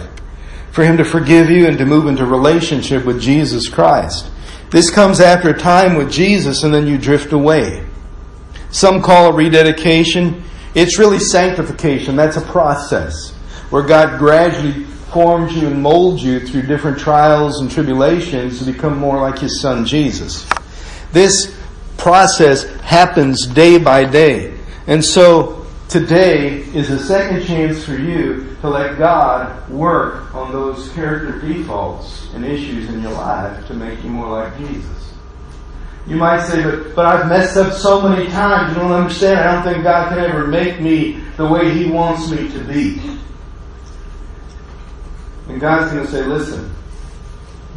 for 0.72 0.86
Him 0.86 0.96
to 0.96 1.04
forgive 1.04 1.50
you 1.50 1.68
and 1.68 1.78
to 1.78 1.86
move 1.86 2.08
into 2.08 2.26
relationship 2.26 3.04
with 3.04 3.20
Jesus 3.20 3.68
Christ. 3.68 4.32
This 4.72 4.92
comes 4.92 5.20
after 5.20 5.50
a 5.50 5.58
time 5.58 5.96
with 5.96 6.12
Jesus 6.12 6.64
and 6.64 6.74
then 6.74 6.86
you 6.86 6.98
drift 6.98 7.34
away. 7.34 7.86
Some 8.72 9.02
call 9.02 9.32
it 9.32 9.36
rededication. 9.36 10.44
It's 10.76 11.00
really 11.00 11.20
sanctification. 11.20 12.16
That's 12.16 12.38
a 12.38 12.42
process 12.42 13.32
where 13.72 13.82
God 13.82 14.20
gradually 14.20 14.86
forms 15.12 15.56
you 15.56 15.68
and 15.68 15.82
molds 15.82 16.24
you 16.24 16.40
through 16.40 16.64
different 16.64 17.00
trials 17.00 17.62
and 17.62 17.72
tribulations 17.72 18.60
to 18.60 18.72
become 18.72 18.98
more 18.98 19.20
like 19.20 19.40
His 19.40 19.60
Son 19.60 19.86
Jesus. 19.86 20.48
This 21.12 21.58
process 21.98 22.64
happens 22.82 23.48
day 23.48 23.80
by 23.80 24.06
day. 24.06 24.56
And 24.86 25.04
so 25.04 25.66
today 25.90 26.60
is 26.76 26.92
a 26.92 27.00
second 27.00 27.44
chance 27.44 27.84
for 27.84 27.96
you 27.96 28.56
to 28.62 28.70
let 28.70 29.00
God 29.00 29.68
work 29.70 30.34
on 30.36 30.52
those 30.52 30.90
character 30.90 31.40
defaults 31.42 32.32
and 32.36 32.46
issues 32.46 32.88
in 32.90 33.02
your 33.02 33.12
life 33.14 33.66
to 33.68 33.74
make 33.74 34.04
you 34.04 34.12
more 34.12 34.30
like 34.30 34.56
Jesus. 34.60 35.14
You 36.06 36.16
might 36.16 36.46
say, 36.46 36.64
but, 36.64 36.96
but 36.96 37.06
I've 37.06 37.28
messed 37.28 37.58
up 37.58 37.74
so 37.74 38.08
many 38.08 38.30
times, 38.30 38.76
you 38.76 38.82
don't 38.82 38.92
understand. 38.92 39.40
I 39.40 39.54
don't 39.54 39.74
think 39.74 39.84
God 39.84 40.10
can 40.10 40.20
ever 40.20 40.48
make 40.48 40.80
me 40.80 41.24
the 41.38 41.48
way 41.48 41.72
He 41.72 41.90
wants 41.90 42.30
me 42.30 42.50
to 42.50 42.60
be. 42.66 43.02
And 45.48 45.60
God's 45.60 45.92
going 45.92 46.06
to 46.06 46.12
say, 46.12 46.24
listen, 46.24 46.72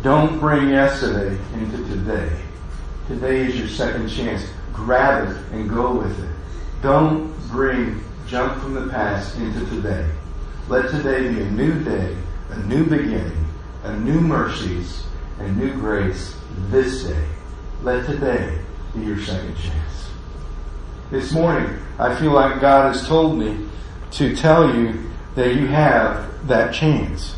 don't 0.02 0.38
bring 0.38 0.68
yesterday 0.68 1.38
into 1.54 1.78
today. 1.88 2.30
Today 3.08 3.46
is 3.46 3.58
your 3.58 3.68
second 3.68 4.08
chance. 4.08 4.44
Grab 4.72 5.30
it 5.30 5.36
and 5.52 5.68
go 5.68 5.94
with 5.94 6.18
it. 6.22 6.30
Don't 6.82 7.31
bring 7.52 8.02
junk 8.26 8.60
from 8.62 8.74
the 8.74 8.88
past 8.88 9.36
into 9.36 9.64
today. 9.66 10.10
Let 10.68 10.90
today 10.90 11.28
be 11.28 11.42
a 11.42 11.50
new 11.50 11.84
day, 11.84 12.16
a 12.48 12.58
new 12.60 12.84
beginning, 12.84 13.46
a 13.84 13.96
new 13.98 14.20
mercies, 14.20 15.04
and 15.38 15.56
new 15.58 15.72
grace 15.74 16.34
this 16.70 17.04
day. 17.04 17.28
Let 17.82 18.06
today 18.06 18.58
be 18.94 19.02
your 19.02 19.20
second 19.20 19.54
chance. 19.56 20.08
This 21.10 21.32
morning, 21.32 21.78
I 21.98 22.14
feel 22.14 22.32
like 22.32 22.60
God 22.60 22.94
has 22.94 23.06
told 23.06 23.38
me 23.38 23.68
to 24.12 24.34
tell 24.34 24.74
you 24.74 25.10
that 25.34 25.54
you 25.54 25.66
have 25.66 26.48
that 26.48 26.72
chance. 26.72 27.36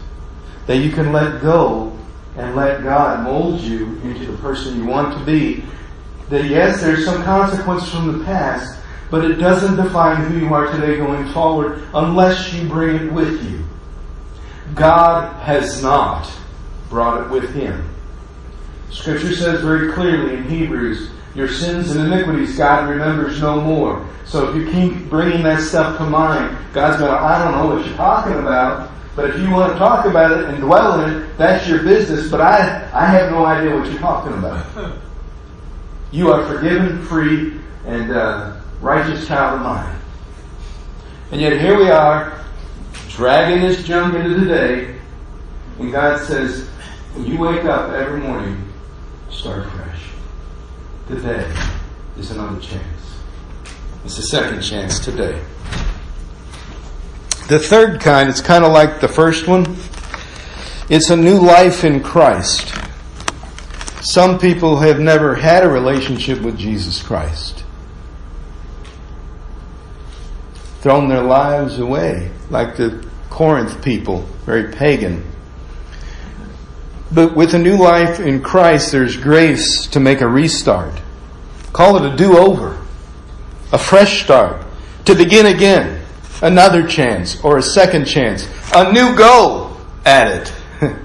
That 0.66 0.76
you 0.76 0.92
can 0.92 1.12
let 1.12 1.42
go 1.42 1.98
and 2.36 2.54
let 2.54 2.84
God 2.84 3.24
mold 3.24 3.60
you 3.62 4.00
into 4.04 4.30
the 4.30 4.38
person 4.38 4.76
you 4.76 4.86
want 4.86 5.18
to 5.18 5.24
be. 5.24 5.64
That 6.28 6.44
yes, 6.44 6.80
there's 6.80 7.04
some 7.04 7.22
consequence 7.24 7.88
from 7.88 8.16
the 8.16 8.24
past, 8.24 8.78
but 9.14 9.30
it 9.30 9.34
doesn't 9.34 9.76
define 9.76 10.24
who 10.24 10.40
you 10.40 10.52
are 10.52 10.72
today 10.72 10.96
going 10.96 11.24
forward 11.28 11.86
unless 11.94 12.52
you 12.52 12.66
bring 12.66 12.96
it 12.96 13.12
with 13.12 13.48
you. 13.48 13.64
God 14.74 15.40
has 15.42 15.80
not 15.80 16.28
brought 16.88 17.24
it 17.24 17.30
with 17.30 17.54
Him. 17.54 17.88
Scripture 18.90 19.32
says 19.32 19.60
very 19.60 19.92
clearly 19.92 20.34
in 20.34 20.48
Hebrews, 20.48 21.10
your 21.36 21.46
sins 21.46 21.94
and 21.94 22.12
iniquities 22.12 22.58
God 22.58 22.90
remembers 22.90 23.40
no 23.40 23.60
more. 23.60 24.04
So 24.24 24.48
if 24.48 24.56
you 24.56 24.68
keep 24.72 25.08
bringing 25.08 25.44
that 25.44 25.60
stuff 25.60 25.96
to 25.98 26.04
mind, 26.04 26.58
God's 26.72 26.98
going, 26.98 27.12
I 27.12 27.38
don't 27.38 27.52
know 27.52 27.72
what 27.72 27.86
you're 27.86 27.96
talking 27.96 28.34
about, 28.40 28.90
but 29.14 29.30
if 29.30 29.38
you 29.38 29.48
want 29.48 29.74
to 29.74 29.78
talk 29.78 30.06
about 30.06 30.32
it 30.32 30.46
and 30.46 30.58
dwell 30.58 31.00
in 31.02 31.22
it, 31.22 31.38
that's 31.38 31.68
your 31.68 31.84
business, 31.84 32.32
but 32.32 32.40
I, 32.40 32.90
I 32.92 33.06
have 33.06 33.30
no 33.30 33.44
idea 33.44 33.76
what 33.76 33.88
you're 33.88 34.00
talking 34.00 34.32
about. 34.32 34.98
You 36.12 36.30
are 36.30 36.46
forgiven, 36.46 37.04
free, 37.06 37.58
and 37.86 38.12
uh, 38.12 38.60
righteous 38.80 39.26
child 39.26 39.60
of 39.60 39.66
mine. 39.66 39.98
And 41.30 41.40
yet 41.40 41.60
here 41.60 41.76
we 41.76 41.90
are, 41.90 42.44
dragging 43.08 43.62
this 43.62 43.84
junk 43.84 44.14
into 44.14 44.40
the 44.40 44.46
day, 44.46 45.00
and 45.78 45.90
God 45.90 46.20
says, 46.20 46.68
when 47.14 47.26
you 47.26 47.38
wake 47.38 47.64
up 47.64 47.90
every 47.92 48.20
morning, 48.20 48.72
start 49.30 49.70
fresh. 49.70 50.02
Today 51.08 51.52
is 52.16 52.30
another 52.30 52.60
chance. 52.60 52.84
It's 54.04 54.18
a 54.18 54.22
second 54.22 54.60
chance 54.60 54.98
today. 54.98 55.40
The 57.48 57.58
third 57.58 58.00
kind, 58.00 58.28
it's 58.28 58.40
kind 58.40 58.64
of 58.64 58.72
like 58.72 59.00
the 59.00 59.08
first 59.08 59.46
one. 59.46 59.76
It's 60.88 61.10
a 61.10 61.16
new 61.16 61.40
life 61.40 61.84
in 61.84 62.02
Christ. 62.02 62.74
Some 64.02 64.38
people 64.38 64.78
have 64.78 65.00
never 65.00 65.34
had 65.34 65.64
a 65.64 65.68
relationship 65.68 66.40
with 66.42 66.58
Jesus 66.58 67.02
Christ. 67.02 67.63
Thrown 70.84 71.08
their 71.08 71.22
lives 71.22 71.78
away, 71.78 72.30
like 72.50 72.76
the 72.76 73.08
Corinth 73.30 73.82
people, 73.82 74.20
very 74.44 74.70
pagan. 74.70 75.24
But 77.10 77.34
with 77.34 77.54
a 77.54 77.58
new 77.58 77.78
life 77.78 78.20
in 78.20 78.42
Christ, 78.42 78.92
there's 78.92 79.16
grace 79.16 79.86
to 79.86 79.98
make 79.98 80.20
a 80.20 80.28
restart. 80.28 81.00
Call 81.72 81.96
it 81.96 82.12
a 82.12 82.14
do 82.14 82.36
over, 82.36 82.84
a 83.72 83.78
fresh 83.78 84.24
start, 84.24 84.62
to 85.06 85.14
begin 85.14 85.46
again, 85.46 86.04
another 86.42 86.86
chance 86.86 87.42
or 87.42 87.56
a 87.56 87.62
second 87.62 88.04
chance, 88.04 88.46
a 88.74 88.92
new 88.92 89.16
go 89.16 89.74
at 90.04 90.30
it. 90.36 90.48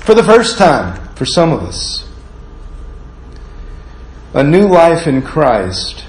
for 0.00 0.14
the 0.14 0.24
first 0.24 0.58
time 0.58 1.14
for 1.14 1.24
some 1.24 1.52
of 1.52 1.62
us. 1.62 2.08
A 4.34 4.42
new 4.42 4.66
life 4.66 5.06
in 5.06 5.22
Christ 5.22 6.07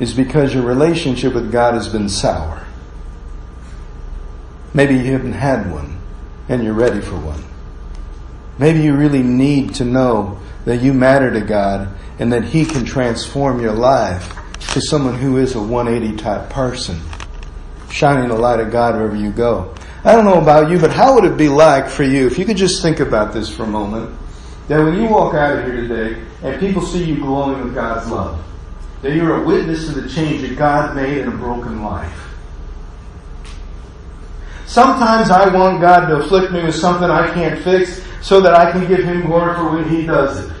is 0.00 0.14
because 0.14 0.54
your 0.54 0.64
relationship 0.64 1.34
with 1.34 1.52
God 1.52 1.74
has 1.74 1.88
been 1.88 2.08
sour. 2.08 2.66
Maybe 4.72 4.94
you 4.94 5.12
haven't 5.12 5.34
had 5.34 5.70
one 5.70 6.00
and 6.48 6.64
you're 6.64 6.74
ready 6.74 7.00
for 7.00 7.16
one. 7.16 7.44
Maybe 8.58 8.80
you 8.80 8.96
really 8.96 9.22
need 9.22 9.74
to 9.76 9.84
know 9.84 10.40
that 10.64 10.82
you 10.82 10.92
matter 10.92 11.30
to 11.30 11.40
God 11.40 11.88
and 12.18 12.32
that 12.32 12.44
He 12.44 12.64
can 12.64 12.84
transform 12.84 13.60
your 13.60 13.72
life 13.72 14.36
to 14.72 14.80
someone 14.80 15.14
who 15.14 15.36
is 15.38 15.54
a 15.54 15.62
180 15.62 16.16
type 16.16 16.50
person, 16.50 17.00
shining 17.90 18.28
the 18.28 18.36
light 18.36 18.60
of 18.60 18.70
God 18.70 18.94
wherever 18.94 19.16
you 19.16 19.30
go. 19.30 19.74
I 20.04 20.12
don't 20.12 20.24
know 20.24 20.40
about 20.40 20.70
you, 20.70 20.78
but 20.78 20.92
how 20.92 21.14
would 21.14 21.24
it 21.24 21.36
be 21.36 21.48
like 21.48 21.88
for 21.88 22.04
you 22.04 22.26
if 22.26 22.38
you 22.38 22.44
could 22.44 22.56
just 22.56 22.80
think 22.80 23.00
about 23.00 23.34
this 23.34 23.54
for 23.54 23.64
a 23.64 23.66
moment? 23.66 24.16
That 24.68 24.82
when 24.82 24.94
you 24.94 25.08
walk 25.08 25.34
out 25.34 25.58
of 25.58 25.64
here 25.64 25.76
today 25.76 26.22
and 26.42 26.60
people 26.60 26.80
see 26.80 27.04
you 27.04 27.16
glowing 27.16 27.62
with 27.64 27.74
God's 27.74 28.08
love, 28.10 28.42
that 29.02 29.14
you're 29.14 29.42
a 29.42 29.46
witness 29.46 29.86
to 29.86 30.00
the 30.00 30.08
change 30.08 30.42
that 30.42 30.56
God 30.56 30.94
made 30.94 31.18
in 31.18 31.28
a 31.28 31.30
broken 31.30 31.82
life. 31.82 32.30
Sometimes 34.66 35.30
I 35.30 35.48
want 35.48 35.80
God 35.80 36.06
to 36.06 36.16
afflict 36.16 36.52
me 36.52 36.62
with 36.62 36.76
something 36.76 37.10
I 37.10 37.32
can't 37.34 37.60
fix 37.62 38.02
so 38.20 38.40
that 38.40 38.54
I 38.54 38.70
can 38.70 38.86
give 38.86 39.02
Him 39.02 39.26
glory 39.26 39.54
for 39.54 39.72
when 39.72 39.88
He 39.88 40.06
does 40.06 40.48
it. 40.48 40.56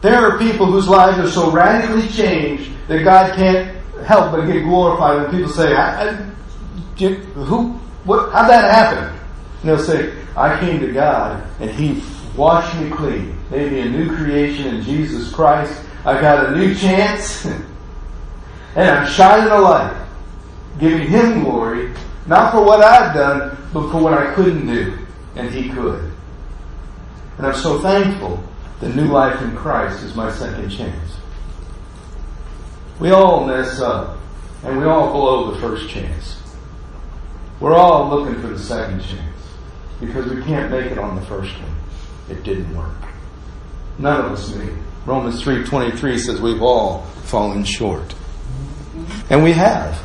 There 0.00 0.16
are 0.16 0.38
people 0.38 0.66
whose 0.66 0.88
lives 0.88 1.18
are 1.18 1.30
so 1.30 1.52
radically 1.52 2.08
changed 2.08 2.72
that 2.88 3.04
God 3.04 3.36
can't 3.36 3.76
help 4.04 4.32
but 4.32 4.46
get 4.46 4.64
glorified 4.64 5.22
when 5.22 5.30
people 5.30 5.50
say, 5.52 5.76
I, 5.76 6.08
I, 6.08 6.12
who, 6.96 7.68
what, 8.04 8.32
how'd 8.32 8.50
that 8.50 8.68
happen? 8.74 9.16
And 9.60 9.68
they'll 9.68 9.78
say, 9.78 10.12
I 10.36 10.58
came 10.58 10.80
to 10.80 10.92
God 10.92 11.46
and 11.60 11.70
He 11.70 12.02
washed 12.36 12.76
me 12.80 12.90
clean, 12.90 13.38
made 13.52 13.70
me 13.70 13.80
a 13.82 13.84
new 13.84 14.16
creation 14.16 14.74
in 14.74 14.82
Jesus 14.82 15.30
Christ. 15.30 15.78
I 16.06 16.18
got 16.18 16.46
a 16.46 16.56
new 16.56 16.74
chance 16.74 17.44
and 18.74 18.90
I'm 18.90 19.06
shining 19.06 19.52
a 19.52 19.58
light 19.58 20.06
giving 20.80 21.06
Him 21.06 21.44
glory, 21.44 21.92
not 22.26 22.50
for 22.50 22.64
what 22.64 22.82
I've 22.82 23.14
done, 23.14 23.56
but 23.74 23.90
for 23.90 24.02
what 24.02 24.14
I 24.14 24.32
couldn't 24.34 24.66
do, 24.66 24.98
and 25.36 25.50
He 25.50 25.68
could. 25.68 26.10
And 27.36 27.46
I'm 27.46 27.54
so 27.54 27.78
thankful 27.80 28.42
the 28.80 28.88
new 28.88 29.06
life 29.06 29.40
in 29.42 29.54
Christ 29.54 30.02
is 30.02 30.14
my 30.16 30.32
second 30.32 30.70
chance. 30.70 31.16
We 32.98 33.10
all 33.10 33.44
mess 33.44 33.80
up, 33.80 34.18
and 34.64 34.78
we 34.78 34.84
all 34.84 35.12
blow 35.12 35.50
the 35.52 35.60
first 35.60 35.90
chance. 35.90 36.40
We're 37.60 37.74
all 37.74 38.08
looking 38.08 38.40
for 38.40 38.48
the 38.48 38.58
second 38.58 39.02
chance 39.02 39.46
because 40.00 40.26
we 40.32 40.42
can't 40.42 40.70
make 40.70 40.90
it 40.90 40.98
on 40.98 41.16
the 41.16 41.22
first 41.26 41.52
one. 41.58 41.76
It 42.30 42.42
didn't 42.44 42.74
work. 42.74 43.11
None 43.98 44.24
of 44.24 44.32
us 44.32 44.54
made 44.54 44.72
Romans 45.04 45.42
3.23 45.42 46.18
says 46.18 46.40
we've 46.40 46.62
all 46.62 47.02
fallen 47.24 47.64
short. 47.64 48.14
And 49.30 49.42
we 49.42 49.52
have. 49.52 49.98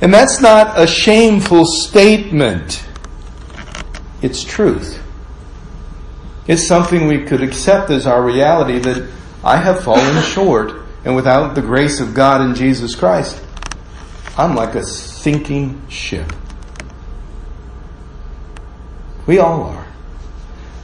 And 0.00 0.12
that's 0.12 0.40
not 0.40 0.80
a 0.80 0.86
shameful 0.86 1.66
statement. 1.66 2.86
It's 4.22 4.42
truth. 4.42 5.02
It's 6.46 6.66
something 6.66 7.06
we 7.06 7.24
could 7.24 7.42
accept 7.42 7.90
as 7.90 8.06
our 8.06 8.22
reality 8.22 8.78
that 8.78 9.10
I 9.44 9.56
have 9.56 9.84
fallen 9.84 10.22
short, 10.32 10.72
and 11.04 11.14
without 11.14 11.54
the 11.54 11.62
grace 11.62 12.00
of 12.00 12.14
God 12.14 12.40
in 12.40 12.54
Jesus 12.54 12.94
Christ, 12.94 13.42
I'm 14.38 14.54
like 14.54 14.74
a 14.74 14.84
sinking 14.84 15.82
ship. 15.88 16.32
We 19.26 19.38
all 19.38 19.64
are. 19.64 19.85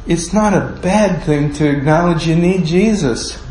It's 0.06 0.32
not 0.32 0.52
a 0.54 0.78
bad 0.82 1.24
thing 1.24 1.52
to 1.54 1.68
acknowledge 1.68 2.26
you 2.26 2.34
need 2.34 2.64
Jesus. 2.66 3.42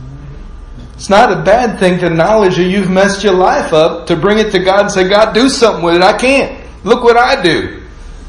It's 0.93 1.09
not 1.09 1.31
a 1.31 1.41
bad 1.41 1.79
thing 1.79 1.99
to 1.99 2.07
acknowledge 2.07 2.57
that 2.57 2.63
you've 2.63 2.89
messed 2.89 3.23
your 3.23 3.33
life 3.33 3.73
up, 3.73 4.05
to 4.07 4.15
bring 4.15 4.37
it 4.37 4.51
to 4.51 4.59
God 4.59 4.81
and 4.81 4.91
say, 4.91 5.09
God, 5.09 5.33
do 5.33 5.49
something 5.49 5.83
with 5.83 5.95
it. 5.95 6.01
I 6.01 6.17
can't. 6.17 6.63
Look 6.83 7.03
what 7.03 7.17
I 7.17 7.41
do. 7.41 7.81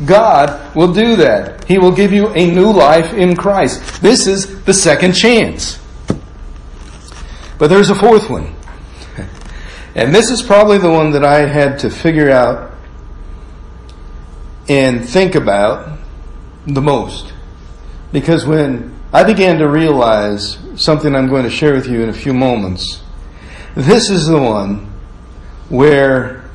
God 0.07 0.75
will 0.75 0.93
do 0.93 1.17
that. 1.17 1.65
He 1.65 1.79
will 1.79 1.93
give 1.93 2.13
you 2.13 2.29
a 2.29 2.51
new 2.51 2.73
life 2.73 3.13
in 3.13 3.37
Christ. 3.37 4.01
This 4.01 4.27
is 4.27 4.65
the 4.65 4.73
second 4.73 5.13
chance. 5.13 5.79
But 7.59 7.69
there's 7.69 7.91
a 7.91 7.95
fourth 7.95 8.29
one. 8.31 8.55
And 9.95 10.15
this 10.15 10.31
is 10.31 10.41
probably 10.41 10.79
the 10.79 10.89
one 10.89 11.11
that 11.11 11.23
I 11.23 11.41
had 11.41 11.81
to 11.81 11.91
figure 11.91 12.31
out 12.31 12.73
and 14.67 15.07
think 15.07 15.35
about 15.35 15.99
the 16.67 16.81
most. 16.81 17.32
Because 18.13 18.45
when 18.45 18.95
I 19.13 19.25
began 19.25 19.59
to 19.59 19.69
realize 19.69 20.59
something 20.77 21.15
I'm 21.15 21.29
going 21.29 21.45
to 21.45 21.51
share 21.51 21.75
with 21.75 21.87
you 21.87 22.03
in 22.03 22.09
a 22.09 22.15
few 22.15 22.33
moments. 22.33 23.03
This 23.75 24.09
is 24.09 24.27
the 24.27 24.41
one 24.41 24.91
where 25.69 26.51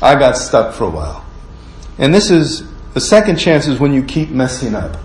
I 0.00 0.18
got 0.18 0.36
stuck 0.36 0.74
for 0.74 0.84
a 0.84 0.90
while. 0.90 1.26
And 1.98 2.14
this 2.14 2.30
is 2.30 2.70
the 2.94 3.00
second 3.00 3.36
chance 3.36 3.66
is 3.66 3.78
when 3.78 3.92
you 3.92 4.02
keep 4.02 4.30
messing 4.30 4.74
up. 4.74 4.96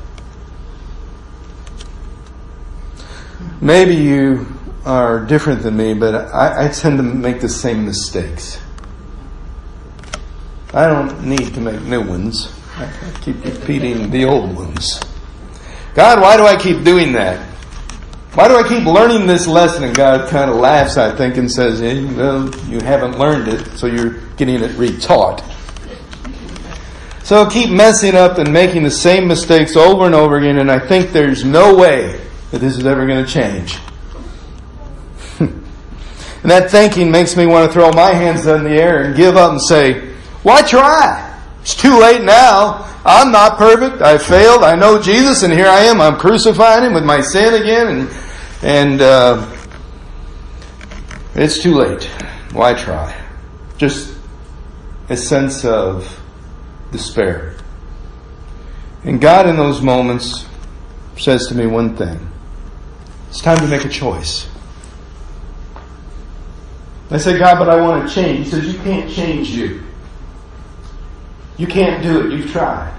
Maybe 3.59 3.95
you 3.95 4.47
are 4.85 5.19
different 5.25 5.63
than 5.63 5.77
me, 5.77 5.93
but 5.93 6.15
I, 6.15 6.65
I 6.65 6.67
tend 6.69 6.97
to 6.97 7.03
make 7.03 7.41
the 7.41 7.49
same 7.49 7.85
mistakes. 7.85 8.59
I 10.73 10.87
don't 10.87 11.23
need 11.25 11.53
to 11.53 11.59
make 11.59 11.81
new 11.81 12.01
ones. 12.01 12.51
I 12.81 13.19
keep 13.21 13.43
repeating 13.45 14.09
the 14.09 14.25
old 14.25 14.55
ones. 14.55 14.99
God, 15.93 16.19
why 16.21 16.37
do 16.37 16.45
I 16.45 16.55
keep 16.55 16.83
doing 16.83 17.13
that? 17.13 17.45
Why 18.33 18.47
do 18.47 18.55
I 18.55 18.67
keep 18.67 18.85
learning 18.85 19.27
this 19.27 19.45
lesson? 19.45 19.83
And 19.83 19.95
God 19.95 20.29
kind 20.29 20.49
of 20.49 20.55
laughs, 20.55 20.97
I 20.97 21.15
think, 21.15 21.37
and 21.37 21.51
says, 21.51 21.79
hey, 21.79 22.03
well, 22.03 22.49
you 22.65 22.79
haven't 22.79 23.19
learned 23.19 23.49
it, 23.49 23.77
so 23.77 23.87
you're 23.87 24.21
getting 24.37 24.63
it 24.63 24.71
retaught. 24.71 25.43
So 27.23 27.47
keep 27.49 27.69
messing 27.69 28.15
up 28.15 28.37
and 28.37 28.51
making 28.51 28.83
the 28.83 28.91
same 28.91 29.27
mistakes 29.27 29.75
over 29.75 30.05
and 30.05 30.15
over 30.15 30.37
again, 30.37 30.57
and 30.57 30.71
I 30.71 30.79
think 30.79 31.11
there's 31.11 31.43
no 31.43 31.75
way 31.75 32.19
that 32.51 32.59
this 32.59 32.77
is 32.77 32.85
ever 32.85 33.05
going 33.05 33.23
to 33.23 33.31
change. 33.31 33.77
and 35.39 35.61
that 36.43 36.71
thinking 36.71 37.11
makes 37.11 37.35
me 37.35 37.45
want 37.45 37.67
to 37.69 37.73
throw 37.73 37.91
my 37.91 38.13
hands 38.13 38.45
in 38.47 38.63
the 38.63 38.71
air 38.71 39.03
and 39.03 39.15
give 39.15 39.35
up 39.35 39.51
and 39.51 39.61
say, 39.61 40.13
why 40.43 40.61
try? 40.61 41.30
It's 41.61 41.75
too 41.75 41.99
late 41.99 42.23
now. 42.23 42.87
I'm 43.05 43.31
not 43.31 43.57
perfect. 43.57 44.01
I 44.01 44.17
failed. 44.17 44.63
I 44.63 44.75
know 44.75 45.01
Jesus, 45.01 45.43
and 45.43 45.53
here 45.53 45.67
I 45.67 45.81
am. 45.81 46.01
I'm 46.01 46.17
crucifying 46.17 46.85
him 46.85 46.93
with 46.93 47.05
my 47.05 47.21
sin 47.21 47.53
again, 47.61 47.87
and 47.87 48.09
and 48.63 49.01
uh, 49.01 49.55
it's 51.35 51.61
too 51.61 51.75
late. 51.75 52.03
Why 52.51 52.73
try? 52.73 53.15
Just 53.77 54.17
a 55.09 55.17
sense 55.17 55.65
of 55.65 56.19
despair. 56.91 57.55
And 59.03 59.19
God, 59.19 59.47
in 59.47 59.55
those 59.55 59.81
moments, 59.81 60.45
says 61.17 61.47
to 61.47 61.55
me 61.55 61.65
one 61.65 61.95
thing: 61.95 62.19
It's 63.29 63.41
time 63.41 63.57
to 63.57 63.67
make 63.67 63.85
a 63.85 63.89
choice. 63.89 64.47
I 67.11 67.17
say, 67.17 67.37
God, 67.37 67.59
but 67.59 67.69
I 67.69 67.79
want 67.81 68.07
to 68.07 68.15
change. 68.15 68.45
He 68.45 68.51
says, 68.51 68.73
You 68.73 68.79
can't 68.79 69.11
change 69.11 69.49
you. 69.49 69.83
You 71.57 71.67
can't 71.67 72.01
do 72.01 72.25
it. 72.25 72.33
You've 72.33 72.51
tried. 72.51 72.93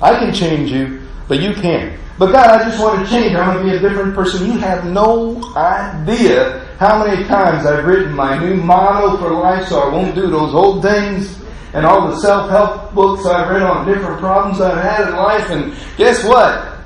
I 0.00 0.18
can 0.18 0.34
change 0.34 0.70
you, 0.70 1.00
but 1.28 1.40
you 1.40 1.54
can't. 1.54 1.98
But 2.18 2.32
God, 2.32 2.60
I 2.60 2.64
just 2.64 2.80
want 2.80 3.04
to 3.04 3.10
change. 3.10 3.34
I 3.34 3.46
want 3.46 3.58
to 3.60 3.70
be 3.70 3.76
a 3.76 3.80
different 3.80 4.14
person. 4.14 4.46
You 4.46 4.58
have 4.58 4.86
no 4.86 5.42
idea 5.54 6.66
how 6.78 7.04
many 7.04 7.24
times 7.24 7.66
I've 7.66 7.84
written 7.84 8.12
my 8.12 8.38
new 8.38 8.56
motto 8.56 9.18
for 9.18 9.30
life 9.32 9.68
so 9.68 9.80
I 9.80 9.92
won't 9.92 10.14
do 10.14 10.28
those 10.28 10.54
old 10.54 10.82
things 10.82 11.42
and 11.74 11.84
all 11.84 12.08
the 12.08 12.16
self-help 12.20 12.94
books 12.94 13.26
I've 13.26 13.50
read 13.50 13.62
on 13.62 13.86
different 13.86 14.18
problems 14.18 14.60
I've 14.60 14.82
had 14.82 15.08
in 15.08 15.16
life. 15.16 15.50
And 15.50 15.74
guess 15.98 16.24
what? 16.24 16.78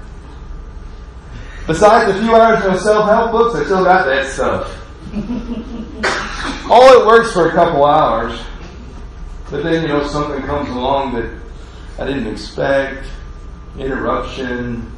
Besides 1.66 2.16
a 2.16 2.20
few 2.20 2.34
hours 2.34 2.64
of 2.64 2.80
self-help 2.80 3.30
books, 3.30 3.54
I 3.54 3.64
still 3.64 3.84
got 3.84 4.06
that 4.06 4.26
stuff. 4.26 4.76
oh, 6.68 7.00
it 7.00 7.06
works 7.06 7.32
for 7.32 7.48
a 7.48 7.52
couple 7.52 7.84
hours. 7.84 8.40
But 9.50 9.62
then, 9.64 9.82
you 9.82 9.88
know, 9.88 10.06
something 10.06 10.42
comes 10.42 10.68
along 10.70 11.14
that 11.14 11.30
I 11.98 12.06
didn't 12.06 12.28
expect, 12.28 13.06
interruption, 13.78 14.90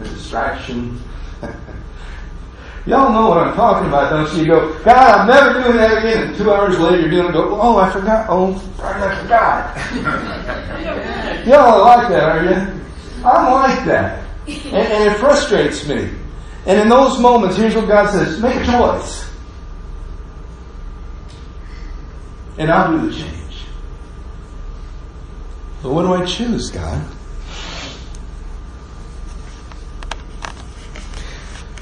a 0.00 0.04
distraction. 0.04 1.00
Y'all 2.86 3.12
know 3.12 3.28
what 3.28 3.38
I'm 3.38 3.54
talking 3.54 3.88
about, 3.88 4.10
don't 4.10 4.32
you? 4.34 4.44
You 4.44 4.46
go, 4.46 4.78
God, 4.82 5.20
I'm 5.20 5.26
never 5.28 5.62
doing 5.62 5.76
that 5.76 5.98
again. 5.98 6.28
And 6.28 6.36
two 6.36 6.52
hours 6.52 6.78
later, 6.78 7.00
you're 7.02 7.10
doing 7.10 7.28
it. 7.28 7.32
Go, 7.32 7.60
oh, 7.60 7.76
I 7.76 7.90
forgot. 7.90 8.26
Oh, 8.28 8.54
I 8.82 9.20
forgot. 9.22 9.76
Y'all 11.46 11.80
like 11.84 12.08
that, 12.08 12.22
are 12.24 12.44
you? 12.44 12.78
I'm 13.24 13.52
like 13.52 13.84
that, 13.86 14.24
and, 14.46 14.74
and 14.74 15.12
it 15.12 15.18
frustrates 15.18 15.86
me. 15.88 16.10
And 16.66 16.80
in 16.80 16.88
those 16.88 17.18
moments, 17.18 17.56
here's 17.56 17.74
what 17.74 17.88
God 17.88 18.10
says: 18.10 18.40
Make 18.40 18.56
a 18.56 18.64
choice, 18.64 19.28
and 22.58 22.70
I'll 22.70 22.92
do 22.92 23.10
the 23.10 23.16
change. 23.16 23.47
But 25.82 25.92
what 25.92 26.02
do 26.02 26.12
I 26.12 26.24
choose, 26.24 26.70
God? 26.70 27.06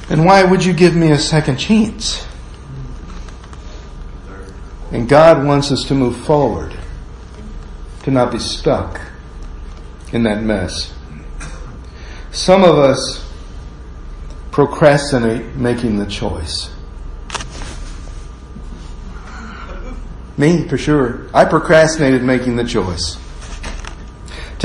And 0.08 0.24
why 0.24 0.44
would 0.44 0.64
you 0.64 0.72
give 0.72 0.94
me 0.94 1.10
a 1.10 1.18
second 1.18 1.56
chance? 1.56 2.26
And 4.92 5.08
God 5.08 5.44
wants 5.44 5.72
us 5.72 5.84
to 5.88 5.94
move 5.94 6.16
forward, 6.16 6.76
to 8.04 8.10
not 8.10 8.30
be 8.30 8.38
stuck 8.38 9.00
in 10.12 10.22
that 10.22 10.42
mess. 10.42 10.94
Some 12.30 12.62
of 12.62 12.78
us 12.78 13.26
procrastinate 14.52 15.56
making 15.56 15.98
the 15.98 16.06
choice. 16.06 16.70
Me, 20.38 20.68
for 20.68 20.78
sure. 20.78 21.28
I 21.34 21.46
procrastinated 21.46 22.22
making 22.22 22.56
the 22.56 22.64
choice. 22.64 23.18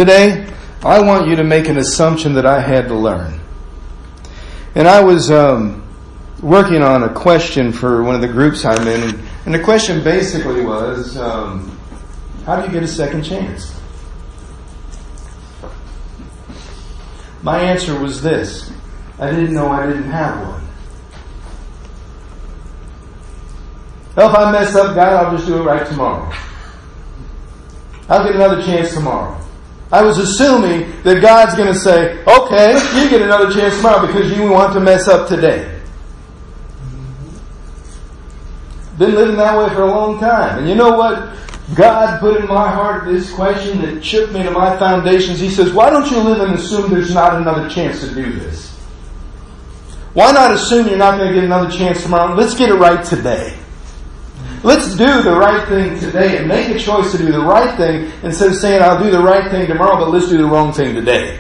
Today, 0.02 0.52
I 0.82 1.00
want 1.00 1.28
you 1.28 1.36
to 1.36 1.44
make 1.44 1.68
an 1.68 1.78
assumption 1.78 2.34
that 2.34 2.44
I 2.44 2.60
had 2.60 2.88
to 2.88 2.96
learn. 2.96 3.40
And 4.74 4.88
I 4.88 5.00
was 5.04 5.30
um, 5.30 5.88
working 6.42 6.82
on 6.82 7.04
a 7.04 7.14
question 7.14 7.72
for 7.72 8.02
one 8.02 8.16
of 8.16 8.22
the 8.22 8.28
groups 8.28 8.66
I'm 8.66 8.88
in, 8.88 9.22
and, 9.46 9.54
the 9.54 9.60
question 9.60 10.04
basically 10.04 10.66
was 10.66 11.18
um, 11.18 11.78
how 12.48 12.56
do 12.56 12.66
you 12.66 12.74
get 12.74 12.82
a 12.82 12.88
second 12.88 13.22
chance? 13.22 13.80
My 17.44 17.60
answer 17.60 17.96
was 18.00 18.24
this 18.24 18.74
I 19.20 19.30
didn't 19.30 19.54
know 19.54 19.68
I 19.68 19.86
didn't 19.86 20.10
have 20.10 20.48
one. 20.48 20.68
Well, 24.16 24.32
if 24.32 24.36
I 24.36 24.52
mess 24.52 24.76
up, 24.76 24.96
God, 24.96 25.26
I'll 25.26 25.38
just 25.38 25.46
do 25.46 25.62
it 25.62 25.64
right 25.64 25.86
tomorrow. 25.86 26.34
I'll 28.10 28.24
get 28.24 28.34
another 28.34 28.64
chance 28.64 28.96
tomorrow. 28.96 29.40
I 29.92 30.02
was 30.02 30.18
assuming 30.18 31.02
that 31.04 31.22
God's 31.22 31.56
going 31.56 31.72
to 31.72 31.78
say, 31.78 32.24
okay, 32.24 32.74
you 32.96 33.10
get 33.10 33.22
another 33.22 33.52
chance 33.52 33.76
tomorrow 33.76 34.08
because 34.08 34.32
you 34.36 34.50
want 34.50 34.74
to 34.74 34.80
mess 34.80 35.08
up 35.08 35.28
today. 35.28 35.80
Been 38.98 39.16
living 39.16 39.36
that 39.38 39.58
way 39.58 39.74
for 39.74 39.82
a 39.82 39.88
long 39.88 40.20
time. 40.20 40.60
And 40.60 40.70
you 40.70 40.76
know 40.76 40.98
what? 40.98 41.36
God 41.76 42.20
put 42.20 42.40
in 42.40 42.48
my 42.48 42.70
heart 42.70 43.06
this 43.06 43.32
question 43.34 43.82
that 43.82 44.04
shook 44.04 44.32
me 44.32 44.44
to 44.44 44.52
my 44.52 44.78
foundations. 44.78 45.40
He 45.40 45.50
says, 45.50 45.74
why 45.74 45.90
don't 45.90 46.10
you 46.12 46.20
live 46.20 46.42
and 46.42 46.54
assume 46.54 46.92
there's 46.92 47.14
not 47.14 47.36
another 47.36 47.70
chance 47.70 48.02
to 48.02 48.14
do 48.14 48.32
this? 48.34 48.72
Why 50.14 50.32
not 50.32 50.54
assume 50.54 50.88
you're 50.88 50.98
not 50.98 51.18
going 51.18 51.30
to 51.30 51.34
get 51.34 51.44
another 51.44 51.72
chance 51.72 52.04
tomorrow? 52.04 52.36
Let's 52.36 52.54
get 52.54 52.70
it 52.70 52.76
right 52.76 53.04
today. 53.04 53.58
Let's 54.64 54.96
do 54.96 55.24
the 55.24 55.36
right 55.36 55.68
thing 55.68 56.00
today 56.00 56.38
and 56.38 56.48
make 56.48 56.70
a 56.70 56.78
choice 56.78 57.12
to 57.14 57.18
do 57.18 57.32
the 57.32 57.42
right 57.42 57.76
thing 57.78 58.12
instead 58.24 58.52
of 58.52 58.58
saying, 58.58 58.82
I'll 58.82 59.02
do 59.02 59.10
the 59.10 59.22
right 59.22 59.50
thing 59.50 59.68
tomorrow, 59.68 59.98
but 59.98 60.12
let's 60.12 60.30
do 60.30 60.38
the 60.38 60.46
wrong 60.46 60.72
thing 60.72 60.94
today. 60.94 61.40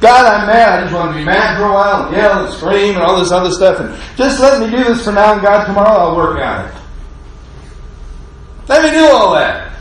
God, 0.00 0.26
I'm 0.26 0.46
mad. 0.46 0.78
I 0.78 0.82
just 0.82 0.94
want 0.94 1.12
to 1.12 1.18
be 1.18 1.24
mad 1.24 1.56
for 1.56 1.64
a 1.64 1.72
while 1.72 2.06
and 2.06 2.16
yell 2.16 2.44
and 2.44 2.54
scream 2.54 2.94
and 2.94 3.02
all 3.02 3.18
this 3.18 3.32
other 3.32 3.50
stuff. 3.50 3.80
And 3.80 4.16
just 4.16 4.38
let 4.38 4.60
me 4.60 4.70
do 4.70 4.84
this 4.84 5.02
for 5.04 5.12
now, 5.12 5.32
and 5.32 5.42
God, 5.42 5.64
tomorrow 5.64 5.98
I'll 5.98 6.16
work 6.16 6.38
on 6.38 6.68
it. 6.68 6.74
Let 8.68 8.84
me 8.84 8.90
do 8.90 9.06
all 9.06 9.34
that. 9.34 9.72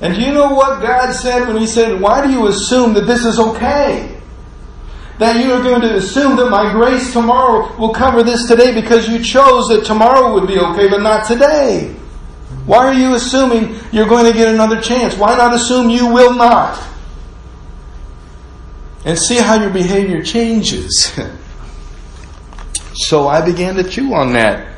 And 0.00 0.14
do 0.14 0.20
you 0.20 0.32
know 0.32 0.52
what 0.52 0.82
God 0.82 1.12
said 1.12 1.46
when 1.46 1.56
He 1.56 1.66
said, 1.66 2.00
Why 2.00 2.26
do 2.26 2.32
you 2.32 2.46
assume 2.48 2.92
that 2.94 3.06
this 3.06 3.24
is 3.24 3.38
okay? 3.38 4.15
That 5.18 5.42
you 5.42 5.52
are 5.52 5.62
going 5.62 5.80
to 5.80 5.96
assume 5.96 6.36
that 6.36 6.50
my 6.50 6.70
grace 6.72 7.12
tomorrow 7.12 7.74
will 7.78 7.92
cover 7.92 8.22
this 8.22 8.46
today 8.46 8.74
because 8.74 9.08
you 9.08 9.22
chose 9.22 9.68
that 9.68 9.84
tomorrow 9.84 10.34
would 10.34 10.46
be 10.46 10.58
okay, 10.58 10.88
but 10.88 11.00
not 11.00 11.26
today. 11.26 11.94
Why 12.66 12.78
are 12.78 12.92
you 12.92 13.14
assuming 13.14 13.76
you're 13.92 14.08
going 14.08 14.30
to 14.30 14.36
get 14.36 14.48
another 14.48 14.80
chance? 14.80 15.16
Why 15.16 15.36
not 15.36 15.54
assume 15.54 15.88
you 15.88 16.12
will 16.12 16.34
not? 16.34 16.82
And 19.04 19.18
see 19.18 19.36
how 19.36 19.58
your 19.60 19.70
behavior 19.70 20.22
changes. 20.22 21.16
so 22.92 23.28
I 23.28 23.42
began 23.44 23.76
to 23.76 23.88
chew 23.88 24.12
on 24.12 24.32
that. 24.34 24.74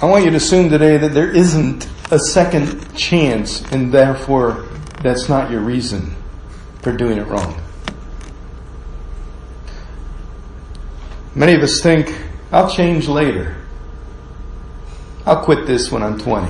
I 0.00 0.04
want 0.04 0.24
you 0.24 0.30
to 0.30 0.36
assume 0.36 0.68
today 0.68 0.98
that 0.98 1.14
there 1.14 1.30
isn't 1.30 1.88
a 2.12 2.18
second 2.18 2.94
chance, 2.94 3.62
and 3.72 3.92
therefore 3.92 4.66
that's 5.02 5.28
not 5.28 5.50
your 5.50 5.62
reason 5.62 6.14
for 6.86 6.92
doing 6.92 7.18
it 7.18 7.26
wrong. 7.26 7.60
Many 11.34 11.54
of 11.54 11.62
us 11.64 11.80
think, 11.80 12.16
I'll 12.52 12.70
change 12.70 13.08
later. 13.08 13.56
I'll 15.26 15.42
quit 15.42 15.66
this 15.66 15.90
when 15.90 16.04
I'm 16.04 16.16
20. 16.16 16.46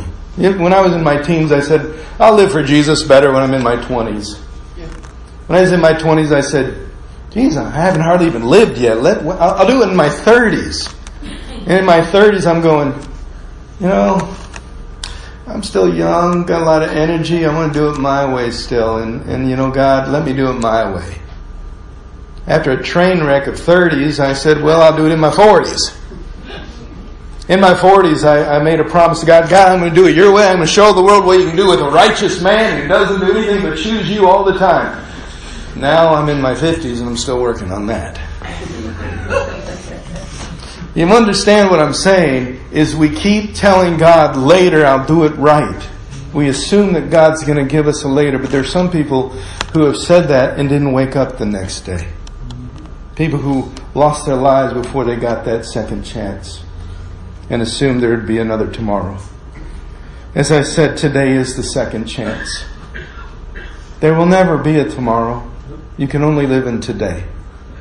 When 0.58 0.74
I 0.74 0.82
was 0.82 0.92
in 0.92 1.02
my 1.02 1.16
teens, 1.22 1.52
I 1.52 1.60
said, 1.60 2.06
I'll 2.20 2.34
live 2.34 2.52
for 2.52 2.62
Jesus 2.62 3.02
better 3.02 3.32
when 3.32 3.42
I'm 3.42 3.54
in 3.54 3.62
my 3.62 3.76
20s. 3.76 4.36
When 5.46 5.58
I 5.58 5.62
was 5.62 5.72
in 5.72 5.80
my 5.80 5.94
20s, 5.94 6.30
I 6.32 6.42
said, 6.42 6.86
geez, 7.30 7.56
I 7.56 7.70
haven't 7.70 8.02
hardly 8.02 8.26
even 8.26 8.44
lived 8.44 8.76
yet. 8.76 9.00
Let, 9.00 9.22
I'll 9.40 9.66
do 9.66 9.82
it 9.82 9.88
in 9.88 9.96
my 9.96 10.10
30s. 10.10 10.94
And 11.60 11.78
in 11.78 11.86
my 11.86 12.02
30s, 12.02 12.46
I'm 12.46 12.60
going, 12.60 12.92
you 13.80 13.86
know, 13.86 14.36
I'm 15.46 15.62
still 15.62 15.94
young, 15.94 16.44
got 16.44 16.62
a 16.62 16.64
lot 16.64 16.82
of 16.82 16.90
energy. 16.90 17.46
I 17.46 17.54
want 17.54 17.72
to 17.72 17.78
do 17.78 17.88
it 17.88 17.98
my 17.98 18.32
way 18.32 18.50
still. 18.50 18.98
And, 18.98 19.22
and 19.22 19.48
you 19.48 19.54
know, 19.54 19.70
God, 19.70 20.08
let 20.08 20.24
me 20.24 20.32
do 20.32 20.50
it 20.50 20.54
my 20.54 20.92
way. 20.92 21.20
After 22.48 22.72
a 22.72 22.82
train 22.82 23.22
wreck 23.22 23.46
of 23.46 23.54
30s, 23.54 24.18
I 24.18 24.32
said, 24.32 24.60
well, 24.60 24.82
I'll 24.82 24.96
do 24.96 25.06
it 25.06 25.12
in 25.12 25.20
my 25.20 25.30
40s. 25.30 25.96
In 27.48 27.60
my 27.60 27.74
40s, 27.74 28.24
I, 28.24 28.56
I 28.56 28.62
made 28.62 28.80
a 28.80 28.84
promise 28.84 29.20
to 29.20 29.26
God, 29.26 29.48
God, 29.48 29.70
I'm 29.70 29.78
going 29.78 29.94
to 29.94 29.94
do 29.94 30.08
it 30.08 30.16
your 30.16 30.32
way. 30.32 30.48
I'm 30.48 30.56
going 30.56 30.66
to 30.66 30.72
show 30.72 30.92
the 30.92 31.02
world 31.02 31.24
what 31.24 31.38
you 31.38 31.46
can 31.46 31.56
do 31.56 31.68
with 31.68 31.80
a 31.80 31.88
righteous 31.90 32.42
man 32.42 32.82
who 32.82 32.88
doesn't 32.88 33.20
do 33.20 33.36
anything 33.36 33.62
but 33.62 33.76
choose 33.76 34.10
you 34.10 34.28
all 34.28 34.42
the 34.42 34.58
time. 34.58 35.04
Now 35.76 36.12
I'm 36.12 36.28
in 36.28 36.40
my 36.40 36.54
50s 36.54 36.98
and 36.98 37.08
I'm 37.08 37.16
still 37.16 37.40
working 37.40 37.70
on 37.70 37.86
that. 37.86 38.18
You 40.96 41.04
understand 41.06 41.70
what 41.70 41.78
I'm 41.78 41.92
saying 41.92 42.58
is 42.72 42.96
we 42.96 43.10
keep 43.10 43.54
telling 43.54 43.98
God 43.98 44.34
later 44.34 44.86
I'll 44.86 45.06
do 45.06 45.24
it 45.24 45.36
right. 45.36 45.86
We 46.32 46.48
assume 46.48 46.94
that 46.94 47.10
God's 47.10 47.44
going 47.44 47.58
to 47.58 47.70
give 47.70 47.86
us 47.86 48.02
a 48.02 48.08
later, 48.08 48.38
but 48.38 48.50
there's 48.50 48.72
some 48.72 48.90
people 48.90 49.28
who 49.74 49.84
have 49.84 49.98
said 49.98 50.28
that 50.28 50.58
and 50.58 50.70
didn't 50.70 50.92
wake 50.92 51.14
up 51.14 51.36
the 51.36 51.44
next 51.44 51.82
day. 51.82 52.08
People 53.14 53.38
who 53.38 53.70
lost 53.94 54.24
their 54.24 54.36
lives 54.36 54.72
before 54.72 55.04
they 55.04 55.16
got 55.16 55.44
that 55.44 55.66
second 55.66 56.02
chance 56.02 56.62
and 57.50 57.60
assumed 57.60 58.02
there 58.02 58.16
would 58.16 58.26
be 58.26 58.38
another 58.38 58.70
tomorrow. 58.70 59.18
As 60.34 60.50
I 60.50 60.62
said, 60.62 60.96
today 60.96 61.32
is 61.32 61.56
the 61.56 61.62
second 61.62 62.06
chance. 62.06 62.64
There 64.00 64.14
will 64.14 64.26
never 64.26 64.58
be 64.58 64.78
a 64.78 64.88
tomorrow. 64.88 65.50
You 65.96 66.08
can 66.08 66.22
only 66.22 66.46
live 66.46 66.66
in 66.66 66.80
today. 66.80 67.24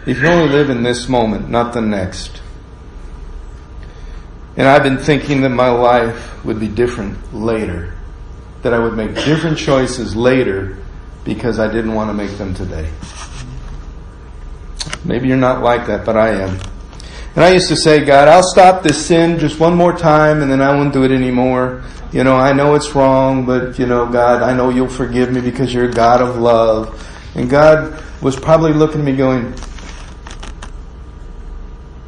You 0.05 0.15
can 0.15 0.25
only 0.25 0.49
live 0.49 0.69
in 0.69 0.83
this 0.83 1.09
moment, 1.09 1.49
not 1.49 1.73
the 1.73 1.81
next. 1.81 2.41
And 4.57 4.67
I've 4.67 4.83
been 4.83 4.97
thinking 4.97 5.41
that 5.41 5.49
my 5.49 5.69
life 5.69 6.43
would 6.45 6.59
be 6.59 6.67
different 6.67 7.33
later. 7.33 7.93
That 8.61 8.73
I 8.73 8.79
would 8.79 8.93
make 8.93 9.13
different 9.15 9.57
choices 9.57 10.15
later 10.15 10.77
because 11.23 11.59
I 11.59 11.71
didn't 11.71 11.93
want 11.93 12.09
to 12.09 12.13
make 12.13 12.37
them 12.37 12.53
today. 12.53 12.89
Maybe 15.03 15.27
you're 15.27 15.37
not 15.37 15.61
like 15.61 15.87
that, 15.87 16.05
but 16.05 16.15
I 16.15 16.29
am. 16.29 16.59
And 17.35 17.43
I 17.43 17.51
used 17.51 17.67
to 17.67 17.75
say, 17.75 18.05
God, 18.05 18.29
I'll 18.29 18.49
stop 18.49 18.81
this 18.81 19.05
sin 19.05 19.39
just 19.39 19.59
one 19.59 19.75
more 19.75 19.95
time 19.95 20.41
and 20.41 20.49
then 20.49 20.61
I 20.61 20.73
won't 20.73 20.93
do 20.93 21.03
it 21.03 21.11
anymore. 21.11 21.83
You 22.13 22.23
know, 22.23 22.37
I 22.37 22.53
know 22.53 22.75
it's 22.75 22.95
wrong, 22.95 23.45
but 23.45 23.77
you 23.77 23.85
know, 23.85 24.05
God, 24.05 24.41
I 24.41 24.55
know 24.55 24.69
you'll 24.69 24.87
forgive 24.87 25.33
me 25.33 25.41
because 25.41 25.73
you're 25.73 25.89
a 25.89 25.93
God 25.93 26.21
of 26.21 26.37
love. 26.37 27.05
And 27.35 27.49
God 27.49 28.01
was 28.21 28.37
probably 28.37 28.71
looking 28.71 29.01
at 29.01 29.05
me 29.05 29.17
going, 29.17 29.53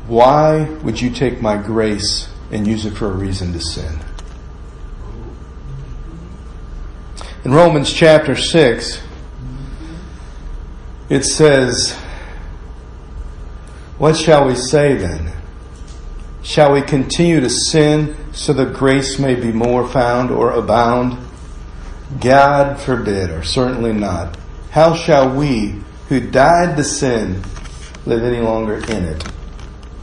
why 0.08 0.64
would 0.84 1.02
you 1.02 1.10
take 1.10 1.42
my 1.42 1.58
grace 1.58 2.30
and 2.52 2.66
use 2.68 2.86
it 2.86 2.92
for 2.92 3.08
a 3.08 3.14
reason 3.16 3.54
to 3.54 3.60
sin? 3.60 4.00
In 7.44 7.52
Romans 7.52 7.92
chapter 7.92 8.36
6, 8.36 9.02
it 11.10 11.24
says, 11.24 11.98
what 13.98 14.16
shall 14.16 14.46
we 14.46 14.56
say 14.56 14.96
then? 14.96 15.32
Shall 16.44 16.74
we 16.74 16.82
continue 16.82 17.40
to 17.40 17.50
sin 17.50 18.16
so 18.32 18.54
that 18.54 18.74
grace 18.74 19.18
may 19.18 19.36
be 19.36 19.52
more 19.52 19.88
found 19.88 20.30
or 20.30 20.52
abound? 20.52 21.18
God 22.22 22.80
forbid, 22.80 23.32
or 23.32 23.44
certainly 23.44 23.94
not. 23.94 24.38
How 24.72 24.94
shall 24.94 25.36
we, 25.36 25.82
who 26.10 26.20
died 26.20 26.78
to 26.78 26.84
sin, 26.84 27.42
live 28.06 28.24
any 28.24 28.40
longer 28.40 28.78
in 28.78 29.04
it? 29.04 29.24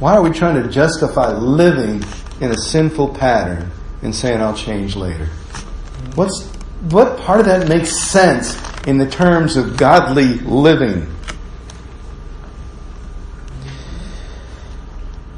Why 0.00 0.14
are 0.16 0.22
we 0.22 0.30
trying 0.30 0.62
to 0.62 0.68
justify 0.68 1.33
living 1.33 2.02
in 2.44 2.50
a 2.50 2.59
sinful 2.59 3.09
pattern 3.14 3.70
and 4.02 4.14
saying 4.14 4.40
I'll 4.40 4.57
change 4.57 4.96
later? 4.96 5.26
What's, 6.14 6.46
what 6.90 7.18
part 7.20 7.40
of 7.40 7.46
that 7.46 7.68
makes 7.68 7.90
sense 7.90 8.61
in 8.87 8.98
the 8.98 9.09
terms 9.09 9.57
of 9.57 9.76
godly 9.76 10.35
living? 10.40 11.11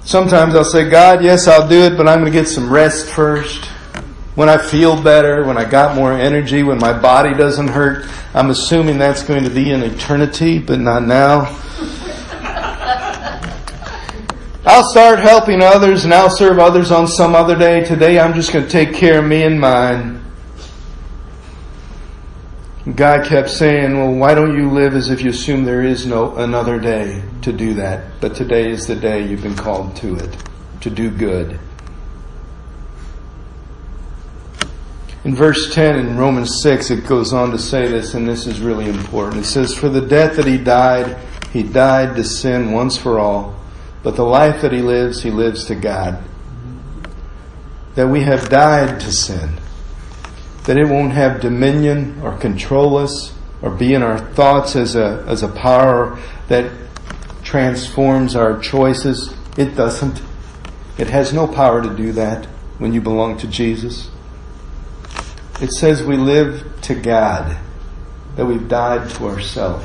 Sometimes 0.06 0.54
I'll 0.54 0.64
say, 0.64 0.88
God, 0.88 1.24
yes, 1.24 1.48
I'll 1.48 1.68
do 1.68 1.82
it, 1.82 1.96
but 1.96 2.06
I'm 2.06 2.20
going 2.20 2.32
to 2.32 2.38
get 2.38 2.48
some 2.48 2.72
rest 2.72 3.08
first. 3.08 3.64
When 4.34 4.48
I 4.48 4.58
feel 4.58 5.02
better, 5.02 5.44
when 5.44 5.56
I 5.56 5.64
got 5.64 5.96
more 5.96 6.12
energy, 6.12 6.62
when 6.62 6.78
my 6.78 6.96
body 6.96 7.34
doesn't 7.34 7.68
hurt, 7.68 8.06
I'm 8.34 8.50
assuming 8.50 8.98
that's 8.98 9.22
going 9.22 9.44
to 9.44 9.50
be 9.50 9.70
in 9.72 9.82
eternity, 9.82 10.58
but 10.58 10.78
not 10.78 11.04
now. 11.04 11.46
I'll 14.68 14.90
start 14.90 15.20
helping 15.20 15.62
others 15.62 16.04
and 16.04 16.12
I'll 16.12 16.28
serve 16.28 16.58
others 16.58 16.90
on 16.90 17.06
some 17.06 17.36
other 17.36 17.56
day. 17.56 17.84
Today 17.84 18.18
I'm 18.18 18.34
just 18.34 18.52
going 18.52 18.64
to 18.64 18.70
take 18.70 18.92
care 18.94 19.20
of 19.20 19.24
me 19.24 19.44
and 19.44 19.60
mine. 19.60 20.24
God 22.92 23.26
kept 23.26 23.48
saying, 23.48 23.96
well, 23.96 24.12
why 24.12 24.34
don't 24.34 24.58
you 24.58 24.68
live 24.68 24.94
as 24.94 25.08
if 25.08 25.22
you 25.22 25.30
assume 25.30 25.64
there 25.64 25.84
is 25.84 26.04
no 26.04 26.34
another 26.36 26.80
day 26.80 27.22
to 27.42 27.52
do 27.52 27.74
that? 27.74 28.20
But 28.20 28.34
today 28.34 28.68
is 28.68 28.88
the 28.88 28.96
day 28.96 29.24
you've 29.24 29.42
been 29.42 29.54
called 29.54 29.94
to 29.96 30.16
it, 30.16 30.36
to 30.80 30.90
do 30.90 31.10
good. 31.10 31.60
In 35.22 35.34
verse 35.34 35.72
10 35.72 35.96
in 35.96 36.16
Romans 36.16 36.60
6, 36.62 36.90
it 36.90 37.06
goes 37.06 37.32
on 37.32 37.52
to 37.52 37.58
say 37.58 37.86
this, 37.86 38.14
and 38.14 38.28
this 38.28 38.48
is 38.48 38.60
really 38.60 38.88
important. 38.88 39.44
It 39.44 39.46
says, 39.46 39.72
For 39.74 39.88
the 39.88 40.00
death 40.00 40.36
that 40.36 40.46
he 40.46 40.58
died, 40.58 41.16
he 41.52 41.62
died 41.62 42.16
to 42.16 42.24
sin 42.24 42.72
once 42.72 42.96
for 42.96 43.20
all, 43.20 43.56
but 44.06 44.14
the 44.14 44.22
life 44.22 44.62
that 44.62 44.70
he 44.70 44.82
lives, 44.82 45.24
he 45.24 45.32
lives 45.32 45.64
to 45.64 45.74
God. 45.74 46.22
That 47.96 48.06
we 48.06 48.20
have 48.20 48.48
died 48.48 49.00
to 49.00 49.10
sin 49.10 49.58
that 50.62 50.76
it 50.76 50.84
won't 50.84 51.12
have 51.12 51.40
dominion 51.40 52.20
or 52.22 52.38
control 52.38 52.96
us 52.98 53.34
or 53.62 53.70
be 53.72 53.94
in 53.94 54.04
our 54.04 54.16
thoughts 54.16 54.76
as 54.76 54.94
a, 54.94 55.24
as 55.26 55.42
a 55.42 55.48
power 55.48 56.16
that 56.46 56.70
transforms 57.42 58.36
our 58.36 58.60
choices. 58.60 59.34
It 59.58 59.74
doesn't. 59.74 60.22
It 60.98 61.08
has 61.08 61.32
no 61.32 61.48
power 61.48 61.82
to 61.82 61.92
do 61.96 62.12
that 62.12 62.44
when 62.78 62.92
you 62.92 63.00
belong 63.00 63.36
to 63.38 63.48
Jesus. 63.48 64.08
It 65.60 65.72
says 65.72 66.04
we 66.04 66.16
live 66.16 66.80
to 66.82 66.94
God, 66.94 67.58
that 68.36 68.46
we've 68.46 68.68
died 68.68 69.10
to 69.10 69.26
ourselves. 69.26 69.84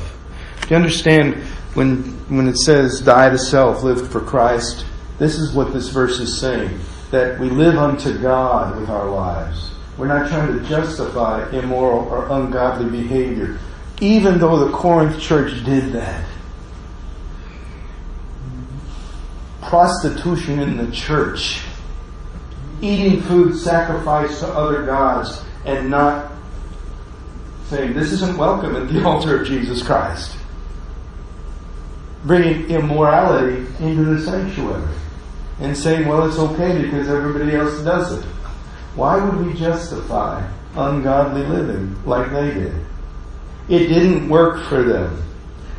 Do 0.60 0.68
you 0.70 0.76
understand 0.76 1.42
when, 1.74 2.02
when 2.28 2.48
it 2.48 2.56
says 2.58 3.00
die 3.00 3.30
to 3.30 3.38
self, 3.38 3.82
live 3.82 4.10
for 4.10 4.20
Christ? 4.20 4.84
This 5.18 5.38
is 5.38 5.52
what 5.52 5.72
this 5.72 5.88
verse 5.88 6.18
is 6.18 6.38
saying. 6.38 6.78
That 7.10 7.38
we 7.38 7.48
live 7.48 7.76
unto 7.76 8.18
God 8.18 8.78
with 8.78 8.88
our 8.90 9.08
lives. 9.08 9.72
We're 9.98 10.08
not 10.08 10.28
trying 10.28 10.58
to 10.58 10.68
justify 10.68 11.48
immoral 11.50 12.08
or 12.08 12.28
ungodly 12.30 12.90
behavior, 12.90 13.58
even 14.00 14.38
though 14.38 14.66
the 14.66 14.72
Corinth 14.72 15.20
church 15.20 15.64
did 15.64 15.92
that. 15.92 16.24
Prostitution 19.60 20.58
in 20.58 20.76
the 20.76 20.90
church, 20.90 21.62
eating 22.80 23.22
food 23.22 23.56
sacrificed 23.56 24.40
to 24.40 24.48
other 24.48 24.84
gods, 24.84 25.42
and 25.64 25.90
not 25.90 26.32
saying, 27.66 27.92
This 27.92 28.12
isn't 28.12 28.36
welcome 28.36 28.76
at 28.76 28.88
the 28.88 29.04
altar 29.06 29.40
of 29.40 29.46
Jesus 29.46 29.82
Christ. 29.82 30.36
Bringing 32.24 32.70
immorality 32.70 33.66
into 33.80 34.04
the 34.04 34.20
sanctuary 34.22 34.88
and 35.60 35.76
saying, 35.76 36.06
Well, 36.06 36.28
it's 36.28 36.38
okay 36.38 36.82
because 36.82 37.08
everybody 37.08 37.56
else 37.56 37.80
does 37.82 38.18
it. 38.18 38.24
Why 38.94 39.22
would 39.22 39.46
we 39.46 39.54
justify 39.54 40.46
ungodly 40.74 41.44
living 41.44 41.96
like 42.04 42.30
they 42.32 42.52
did? 42.52 42.74
It 43.68 43.88
didn't 43.88 44.28
work 44.28 44.68
for 44.68 44.82
them. 44.82 45.22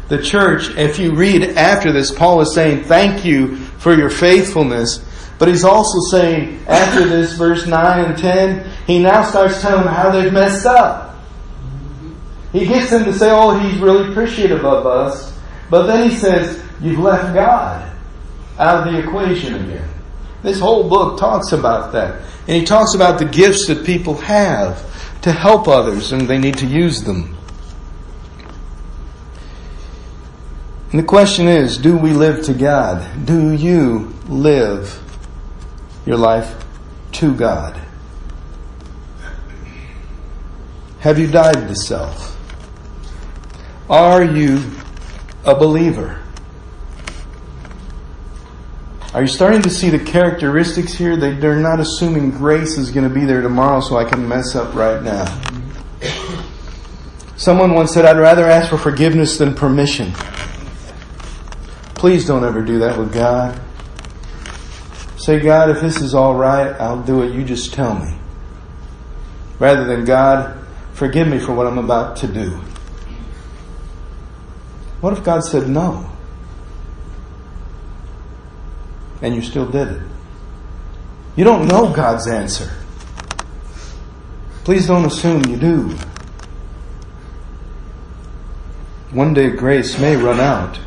The 0.10 0.21
church, 0.21 0.69
if 0.77 0.99
you 0.99 1.13
read 1.15 1.43
after 1.58 1.91
this, 1.91 2.12
Paul 2.12 2.41
is 2.41 2.53
saying, 2.53 2.84
Thank 2.84 3.23
you 3.23 3.56
for 3.56 3.95
your 3.95 4.10
faithfulness. 4.10 5.06
But 5.39 5.47
he's 5.47 5.63
also 5.63 5.99
saying, 6.12 6.63
after 6.67 7.06
this, 7.08 7.34
verse 7.34 7.65
9 7.65 8.06
and 8.06 8.17
10, 8.17 8.71
he 8.88 8.99
now 8.99 9.23
starts 9.23 9.62
telling 9.62 9.86
them 9.86 9.93
how 9.93 10.12
they've 10.12 10.32
messed 10.32 10.65
up. 10.65 11.15
He 12.51 12.65
gets 12.65 12.91
them 12.91 13.03
to 13.06 13.13
say, 13.13 13.29
Oh, 13.32 13.58
he's 13.58 13.79
really 13.79 14.12
appreciative 14.12 14.63
of 14.65 14.86
us. 14.86 15.33
But 15.69 15.88
then 15.88 16.10
he 16.10 16.15
says, 16.15 16.62
You've 16.82 16.99
left 16.99 17.34
God 17.34 17.91
out 18.60 18.88
of 18.88 18.93
the 18.93 18.99
equation 18.99 19.56
again. 19.56 19.89
This 20.41 20.60
whole 20.60 20.89
book 20.89 21.17
talks 21.17 21.54
about 21.54 21.93
that. 21.93 22.21
And 22.47 22.58
he 22.58 22.65
talks 22.65 22.93
about 22.93 23.19
the 23.19 23.26
gifts 23.26 23.67
that 23.67 23.86
people 23.86 24.15
have 24.15 25.21
to 25.21 25.32
help 25.32 25.69
others 25.69 26.12
and 26.12 26.28
they 26.28 26.38
need 26.38 26.58
to 26.58 26.65
use 26.65 27.04
them. 27.04 27.38
And 30.91 30.99
the 30.99 31.06
question 31.06 31.47
is, 31.47 31.78
do 31.78 31.97
we 31.97 32.12
live 32.12 32.43
to 32.45 32.54
God? 32.54 33.26
Do 33.26 33.54
you 33.54 34.13
live 34.28 35.02
your 36.06 36.17
life 36.17 36.63
to 37.13 37.34
God? 37.34 37.80
Have 40.99 41.17
you 41.17 41.28
died 41.28 41.67
to 41.67 41.76
self? 41.76 42.38
Are 43.89 44.23
you 44.23 44.60
a 45.45 45.56
believer? 45.56 46.19
Are 49.13 49.21
you 49.21 49.27
starting 49.27 49.62
to 49.62 49.69
see 49.69 49.89
the 49.89 49.99
characteristics 49.99 50.93
here? 50.93 51.15
They, 51.15 51.34
they're 51.36 51.60
not 51.60 51.79
assuming 51.79 52.32
grace 52.32 52.77
is 52.77 52.89
going 52.89 53.08
to 53.08 53.13
be 53.13 53.25
there 53.25 53.41
tomorrow 53.41 53.79
so 53.79 53.95
I 53.95 54.06
can 54.06 54.27
mess 54.27 54.56
up 54.56 54.73
right 54.73 55.03
now. 55.03 55.25
Someone 57.38 57.75
once 57.75 57.93
said, 57.93 58.06
I'd 58.06 58.17
rather 58.17 58.45
ask 58.45 58.69
for 58.69 58.77
forgiveness 58.77 59.38
than 59.38 59.53
permission. 59.53 60.13
Please 61.93 62.25
don't 62.25 62.43
ever 62.43 62.62
do 62.62 62.79
that 62.79 62.97
with 62.97 63.13
God. 63.13 63.60
Say, 65.17 65.39
God, 65.39 65.69
if 65.69 65.79
this 65.79 66.01
is 66.01 66.15
all 66.15 66.36
right, 66.36 66.73
I'll 66.82 67.01
do 67.01 67.21
it. 67.21 67.34
You 67.34 67.43
just 67.43 67.73
tell 67.73 67.97
me. 67.97 68.17
Rather 69.60 69.86
than, 69.86 70.06
God, 70.06 70.65
forgive 70.93 71.27
me 71.27 71.38
for 71.38 71.53
what 71.53 71.67
I'm 71.67 71.77
about 71.77 72.17
to 72.17 72.27
do. 72.27 72.60
What 75.03 75.11
if 75.11 75.21
God 75.25 75.43
said 75.43 75.67
no? 75.67 76.09
And 79.21 79.35
you 79.35 79.41
still 79.41 79.69
did 79.69 79.89
it. 79.89 80.01
You 81.35 81.43
don't 81.43 81.67
know 81.67 81.91
God's 81.91 82.25
answer. 82.25 82.71
Please 84.63 84.87
don't 84.87 85.03
assume 85.03 85.43
you 85.47 85.57
do. 85.57 85.97
One 89.11 89.33
day 89.33 89.49
grace 89.49 89.99
may 89.99 90.15
run 90.15 90.39
out. 90.39 90.79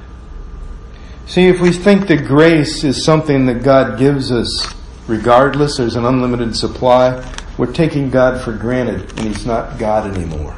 See, 1.26 1.48
if 1.48 1.61
we 1.61 1.70
think 1.70 2.09
that 2.09 2.26
grace 2.26 2.85
is 2.85 3.05
something 3.05 3.44
that 3.44 3.62
God 3.62 3.98
gives 3.98 4.33
us 4.33 4.74
regardless, 5.07 5.76
there's 5.76 5.96
an 5.96 6.07
unlimited 6.07 6.57
supply, 6.57 7.22
we're 7.59 7.70
taking 7.70 8.09
God 8.09 8.42
for 8.42 8.55
granted 8.55 9.11
and 9.18 9.29
He's 9.29 9.44
not 9.44 9.79
God 9.79 10.11
anymore. 10.16 10.57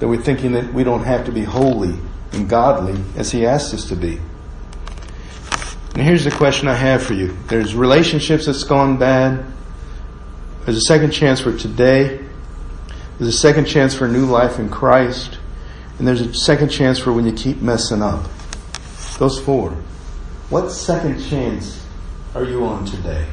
That 0.00 0.08
we're 0.08 0.20
thinking 0.20 0.50
that 0.54 0.74
we 0.74 0.82
don't 0.82 1.04
have 1.04 1.24
to 1.26 1.30
be 1.30 1.44
holy 1.44 1.96
and 2.32 2.48
godly 2.48 3.02
as 3.16 3.30
He 3.30 3.46
asks 3.46 3.74
us 3.74 3.88
to 3.88 3.96
be. 3.96 4.18
And 5.94 6.02
here's 6.02 6.24
the 6.24 6.30
question 6.30 6.68
I 6.68 6.74
have 6.74 7.02
for 7.02 7.12
you. 7.12 7.36
There's 7.48 7.74
relationships 7.74 8.46
that's 8.46 8.64
gone 8.64 8.98
bad. 8.98 9.44
There's 10.64 10.78
a 10.78 10.82
second 10.82 11.10
chance 11.10 11.40
for 11.40 11.56
today. 11.56 12.18
There's 13.18 13.34
a 13.34 13.38
second 13.38 13.66
chance 13.66 13.94
for 13.94 14.08
new 14.08 14.24
life 14.24 14.58
in 14.58 14.70
Christ. 14.70 15.38
And 15.98 16.08
there's 16.08 16.22
a 16.22 16.32
second 16.32 16.70
chance 16.70 16.98
for 16.98 17.12
when 17.12 17.26
you 17.26 17.32
keep 17.32 17.60
messing 17.60 18.02
up. 18.02 18.26
Those 19.18 19.38
four. 19.38 19.70
What 20.48 20.70
second 20.70 21.22
chance 21.22 21.84
are 22.34 22.44
you 22.44 22.64
on 22.64 22.86
today? 22.86 23.26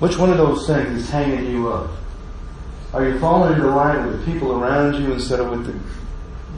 Which 0.00 0.18
one 0.18 0.30
of 0.30 0.38
those 0.38 0.66
things 0.66 1.02
is 1.02 1.10
hanging 1.10 1.50
you 1.50 1.72
up? 1.72 1.90
Are 2.92 3.08
you 3.08 3.18
falling 3.20 3.54
into 3.54 3.68
line 3.68 4.06
with 4.06 4.18
the 4.18 4.32
people 4.32 4.52
around 4.52 4.94
you 4.94 5.12
instead 5.12 5.40
of 5.40 5.50
with 5.50 5.66
the 5.66 5.72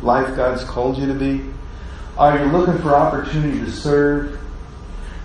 life 0.02 0.34
God's 0.36 0.64
called 0.64 0.98
you 0.98 1.06
to 1.06 1.14
be? 1.14 1.44
Are 2.16 2.38
you 2.38 2.44
looking 2.50 2.78
for 2.78 2.94
opportunity 2.94 3.60
to 3.60 3.70
serve? 3.70 4.38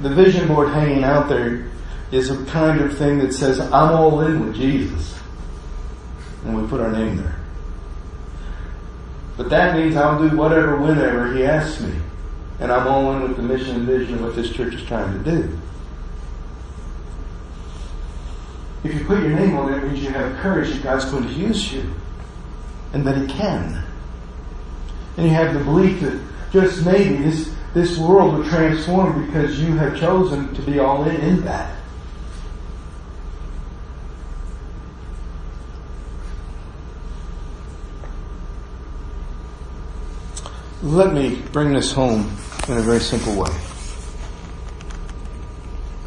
The 0.02 0.10
vision 0.10 0.48
board 0.48 0.70
hanging 0.70 1.04
out 1.04 1.28
there 1.28 1.70
is 2.12 2.30
a 2.30 2.46
kind 2.46 2.80
of 2.82 2.98
thing 2.98 3.20
that 3.20 3.34
says, 3.34 3.60
I'm 3.60 3.96
all 3.96 4.22
in 4.22 4.46
with 4.46 4.56
Jesus. 4.56 5.20
And 6.46 6.62
we 6.62 6.68
put 6.68 6.80
our 6.80 6.92
name 6.92 7.18
there. 7.18 7.36
But 9.36 9.50
that 9.50 9.76
means 9.76 9.96
I'll 9.96 10.18
do 10.18 10.36
whatever, 10.36 10.78
whenever 10.78 11.34
He 11.34 11.44
asks 11.44 11.82
me. 11.82 11.94
And 12.60 12.72
I'm 12.72 12.88
all 12.88 13.14
in 13.14 13.24
with 13.24 13.38
the 13.38 13.44
mission 13.44 13.76
and 13.76 13.86
vision 13.86 14.16
of 14.16 14.22
what 14.22 14.36
this 14.36 14.52
church 14.52 14.74
is 14.74 14.84
trying 14.84 15.24
to 15.24 15.32
do. 15.32 15.60
If 18.84 18.94
you 18.94 19.06
put 19.06 19.22
your 19.22 19.32
name 19.32 19.58
on 19.58 19.74
it, 19.74 19.78
it 19.78 19.84
means 19.84 20.04
you 20.04 20.10
have 20.10 20.38
courage 20.38 20.72
that 20.72 20.84
God's 20.84 21.06
going 21.06 21.28
to 21.28 21.34
use 21.34 21.74
you. 21.74 21.94
And 22.94 23.06
that 23.06 23.18
He 23.18 23.28
can. 23.28 23.84
And 25.18 25.26
you 25.26 25.34
have 25.34 25.54
the 25.54 25.64
belief 25.64 26.02
that 26.02 26.20
just 26.52 26.86
maybe 26.86 27.18
this, 27.18 27.54
this 27.74 27.98
world 27.98 28.36
will 28.36 28.46
transform 28.46 29.26
because 29.26 29.60
you 29.60 29.76
have 29.78 30.00
chosen 30.00 30.54
to 30.56 30.62
be 30.62 30.80
all 30.80 31.04
in 31.04 31.16
in 31.18 31.44
that. 31.44 31.78
Let 40.84 41.14
me 41.14 41.42
bring 41.52 41.74
this 41.74 41.92
home 41.92 42.38
in 42.70 42.78
a 42.78 42.82
very 42.82 43.00
simple 43.00 43.36
way. 43.36 43.52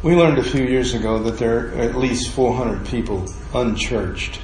We 0.01 0.15
learned 0.15 0.39
a 0.39 0.43
few 0.43 0.63
years 0.63 0.95
ago 0.95 1.19
that 1.19 1.37
there 1.37 1.67
are 1.67 1.71
at 1.73 1.95
least 1.95 2.31
400 2.31 2.87
people 2.87 3.25
unchurched 3.53 4.39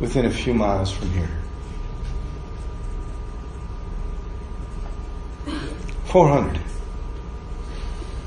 within 0.00 0.26
a 0.26 0.30
few 0.30 0.52
miles 0.52 0.92
from 0.92 1.10
here. 1.12 1.39
400. 6.10 6.60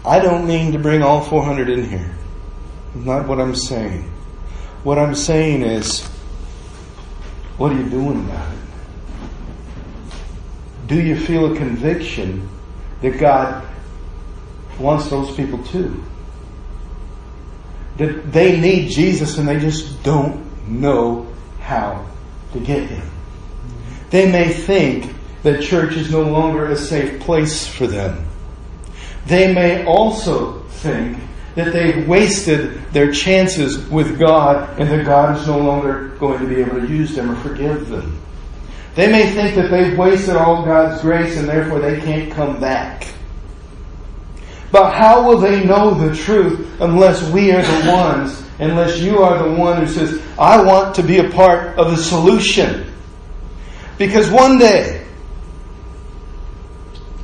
I 0.06 0.20
don't 0.20 0.48
mean 0.48 0.72
to 0.72 0.80
bring 0.80 1.02
all 1.02 1.22
400 1.22 1.70
in 1.70 1.90
here. 1.90 2.16
Not 2.96 3.28
what 3.28 3.40
I'm 3.40 3.56
saying. 3.56 4.04
What 4.84 4.98
I'm 5.00 5.16
saying 5.16 5.64
is, 5.64 6.06
what 7.58 7.72
are 7.72 7.76
you 7.76 7.90
doing 7.90 8.26
about 8.26 8.54
it? 8.54 8.60
Do 10.88 11.02
you 11.02 11.18
feel 11.18 11.54
a 11.54 11.56
conviction 11.56 12.50
that 13.02 13.18
God 13.20 13.66
wants 14.80 15.10
those 15.10 15.36
people 15.36 15.64
too? 15.64 16.04
That 17.98 18.32
they 18.32 18.60
need 18.60 18.90
Jesus 18.90 19.38
and 19.38 19.48
they 19.48 19.60
just 19.60 20.04
don't 20.04 20.68
know 20.68 21.34
how 21.60 22.06
to 22.54 22.60
get 22.60 22.90
Him. 22.90 23.10
They 24.10 24.32
may 24.32 24.52
think 24.52 25.14
that 25.44 25.62
church 25.62 25.94
is 25.96 26.12
no 26.12 26.24
longer 26.24 26.68
a 26.68 26.76
safe 26.76 27.22
place 27.22 27.68
for 27.68 27.86
them. 27.86 28.26
They 29.26 29.54
may 29.54 29.86
also 29.86 30.60
think 30.64 31.18
that 31.56 31.72
they've 31.72 32.08
wasted 32.08 32.82
their 32.92 33.12
chances 33.12 33.88
with 33.90 34.18
God 34.18 34.80
and 34.80 34.90
that 34.90 35.06
God 35.06 35.38
is 35.38 35.48
no 35.48 35.60
longer 35.60 36.10
going 36.18 36.40
to 36.40 36.48
be 36.48 36.56
able 36.56 36.82
to 36.82 36.88
use 36.88 37.14
them 37.14 37.30
or 37.30 37.36
forgive 37.38 37.90
them. 37.90 38.20
They 38.96 39.12
may 39.12 39.32
think 39.32 39.56
that 39.56 39.70
they've 39.70 39.98
wasted 39.98 40.36
all 40.36 40.64
God's 40.66 41.02
grace 41.02 41.38
and 41.38 41.48
therefore 41.48 41.80
they 41.80 42.00
can't 42.00 42.32
come 42.32 42.60
back. 42.60 43.08
But 44.72 44.92
how 44.92 45.28
will 45.28 45.38
they 45.38 45.64
know 45.64 45.94
the 45.94 46.16
truth 46.16 46.82
unless 46.82 47.30
we 47.32 47.52
are 47.52 47.62
the 47.62 47.92
ones, 47.92 48.44
unless 48.60 49.00
you 49.00 49.20
are 49.20 49.48
the 49.48 49.56
one 49.56 49.80
who 49.80 49.88
says, 49.88 50.22
I 50.38 50.64
want 50.64 50.96
to 50.96 51.04
be 51.04 51.20
a 51.20 51.30
part 51.30 51.78
of 51.78 51.92
the 51.92 51.98
solution? 51.98 52.92
Because 54.00 54.32
one 54.32 54.58
day, 54.58 55.03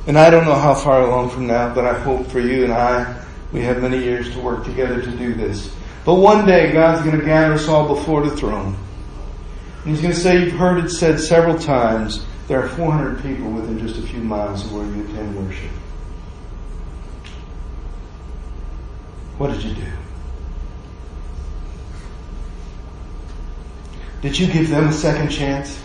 and 0.06 0.18
I 0.18 0.30
don't 0.30 0.44
know 0.44 0.54
how 0.54 0.74
far 0.74 1.02
along 1.02 1.30
from 1.30 1.46
now, 1.46 1.74
but 1.74 1.84
I 1.84 1.98
hope 1.98 2.26
for 2.28 2.40
you 2.40 2.64
and 2.64 2.72
I, 2.72 3.24
we 3.52 3.62
have 3.62 3.82
many 3.82 3.98
years 3.98 4.30
to 4.32 4.40
work 4.40 4.64
together 4.64 5.00
to 5.00 5.10
do 5.10 5.34
this. 5.34 5.74
But 6.04 6.14
one 6.14 6.46
day, 6.46 6.72
God's 6.72 7.04
going 7.04 7.18
to 7.18 7.24
gather 7.24 7.54
us 7.54 7.68
all 7.68 7.86
before 7.94 8.22
the 8.26 8.36
throne. 8.36 8.76
And 9.84 9.90
He's 9.90 10.00
going 10.00 10.14
to 10.14 10.20
say, 10.20 10.42
You've 10.42 10.54
heard 10.54 10.82
it 10.84 10.90
said 10.90 11.20
several 11.20 11.58
times, 11.58 12.24
there 12.48 12.62
are 12.62 12.68
400 12.68 13.22
people 13.22 13.50
within 13.50 13.78
just 13.78 13.98
a 13.98 14.02
few 14.02 14.20
miles 14.20 14.64
of 14.64 14.72
where 14.72 14.84
you 14.84 15.04
attend 15.04 15.36
worship. 15.36 15.70
What 19.38 19.52
did 19.52 19.62
you 19.62 19.74
do? 19.74 19.82
Did 24.22 24.38
you 24.38 24.52
give 24.52 24.68
them 24.68 24.88
a 24.88 24.92
second 24.92 25.30
chance? 25.30 25.80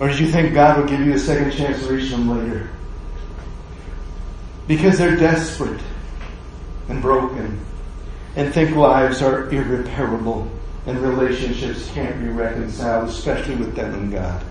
Or 0.00 0.10
do 0.10 0.24
you 0.24 0.30
think 0.30 0.54
God 0.54 0.78
will 0.78 0.88
give 0.88 1.00
you 1.00 1.14
a 1.14 1.18
second 1.18 1.52
chance 1.52 1.86
to 1.86 1.92
reach 1.92 2.10
them 2.10 2.28
later? 2.28 2.68
Because 4.66 4.98
they're 4.98 5.16
desperate 5.16 5.80
and 6.88 7.00
broken 7.00 7.60
and 8.34 8.52
think 8.52 8.74
lives 8.74 9.22
are 9.22 9.48
irreparable 9.50 10.50
and 10.86 10.98
relationships 10.98 11.90
can't 11.92 12.20
be 12.20 12.28
reconciled, 12.28 13.08
especially 13.08 13.56
with 13.56 13.74
them 13.76 13.94
and 13.94 14.12
God. 14.12 14.44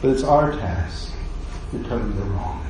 But 0.00 0.10
it's 0.10 0.22
our 0.22 0.52
task 0.52 1.12
to 1.72 1.82
tell 1.84 1.98
them 1.98 2.16
they're 2.16 2.24
wrong. 2.26 2.64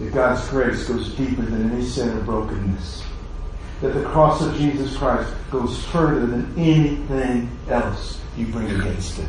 That 0.00 0.12
God's 0.12 0.48
grace 0.48 0.88
goes 0.88 1.14
deeper 1.14 1.42
than 1.42 1.70
any 1.70 1.84
sin 1.84 2.10
or 2.16 2.20
brokenness 2.22 3.04
that 3.84 3.92
the 3.92 4.04
cross 4.06 4.40
of 4.40 4.56
Jesus 4.56 4.96
Christ 4.96 5.30
goes 5.50 5.84
further 5.84 6.24
than 6.24 6.58
anything 6.58 7.50
else 7.68 8.18
you 8.34 8.46
bring 8.46 8.70
against 8.80 9.18
it. 9.18 9.28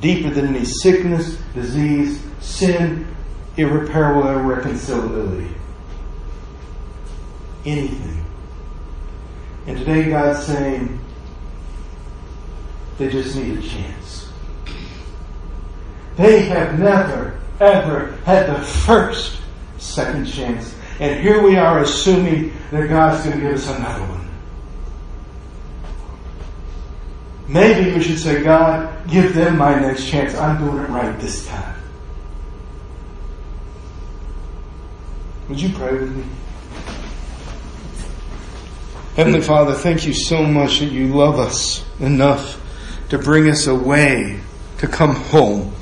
Deeper 0.00 0.30
than 0.30 0.54
any 0.54 0.64
sickness, 0.64 1.36
disease, 1.52 2.22
sin, 2.38 3.04
irreparable 3.56 4.22
irreconcilability. 4.22 5.50
Anything. 7.64 8.24
And 9.66 9.78
today 9.78 10.10
God's 10.10 10.46
saying 10.46 11.00
they 12.98 13.08
just 13.10 13.34
need 13.34 13.58
a 13.58 13.62
chance. 13.62 14.30
They 16.14 16.42
have 16.42 16.78
never, 16.78 17.40
ever 17.58 18.12
had 18.24 18.46
the 18.46 18.62
first 18.62 19.40
second 19.78 20.26
chance 20.26 20.72
and 20.98 21.20
here 21.20 21.42
we 21.42 21.56
are 21.56 21.80
assuming 21.80 22.52
that 22.70 22.88
God's 22.88 23.24
going 23.24 23.38
to 23.38 23.42
give 23.42 23.54
us 23.54 23.68
another 23.68 24.04
one. 24.04 24.28
Maybe 27.48 27.92
we 27.92 28.02
should 28.02 28.18
say, 28.18 28.42
God, 28.42 29.08
give 29.08 29.34
them 29.34 29.58
my 29.58 29.78
next 29.78 30.08
chance. 30.08 30.34
I'm 30.34 30.58
doing 30.58 30.82
it 30.82 30.88
right 30.88 31.18
this 31.20 31.46
time. 31.46 31.76
Would 35.48 35.60
you 35.60 35.68
pray 35.76 35.92
with 35.92 36.16
me? 36.16 36.24
Heavenly 39.14 39.42
Father, 39.42 39.74
thank 39.74 40.06
you 40.06 40.12
so 40.12 40.42
much 40.42 40.80
that 40.80 40.86
you 40.86 41.14
love 41.14 41.38
us 41.38 41.84
enough 42.00 42.60
to 43.10 43.18
bring 43.18 43.48
us 43.48 43.68
away 43.68 44.40
to 44.78 44.88
come 44.88 45.14
home. 45.14 45.72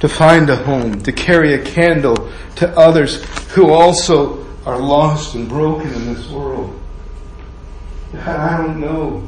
To 0.00 0.08
find 0.08 0.50
a 0.50 0.56
home, 0.56 1.00
to 1.02 1.12
carry 1.12 1.54
a 1.54 1.64
candle 1.64 2.30
to 2.56 2.68
others 2.78 3.24
who 3.52 3.70
also 3.70 4.44
are 4.66 4.78
lost 4.78 5.34
and 5.34 5.48
broken 5.48 5.92
in 5.92 6.14
this 6.14 6.28
world. 6.28 6.78
I 8.14 8.56
don't 8.58 8.80
know 8.80 9.26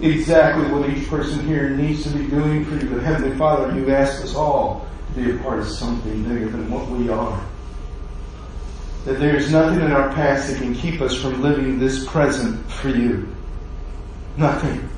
exactly 0.00 0.70
what 0.72 0.88
each 0.88 1.08
person 1.08 1.46
here 1.46 1.70
needs 1.70 2.04
to 2.04 2.10
be 2.10 2.26
doing 2.26 2.64
for 2.64 2.76
you, 2.76 2.90
but 2.90 3.02
Heavenly 3.02 3.36
Father, 3.36 3.74
you've 3.74 3.88
asked 3.88 4.22
us 4.22 4.34
all 4.34 4.86
to 5.14 5.20
be 5.20 5.30
a 5.30 5.38
part 5.42 5.58
of 5.58 5.68
something 5.68 6.22
bigger 6.22 6.48
than 6.48 6.70
what 6.70 6.88
we 6.88 7.08
are. 7.08 7.44
That 9.04 9.18
there 9.18 9.36
is 9.36 9.50
nothing 9.50 9.80
in 9.80 9.92
our 9.92 10.12
past 10.12 10.48
that 10.48 10.58
can 10.58 10.74
keep 10.74 11.00
us 11.00 11.14
from 11.14 11.40
living 11.42 11.78
this 11.78 12.04
present 12.06 12.70
for 12.70 12.90
you. 12.90 13.34
Nothing. 14.36 14.88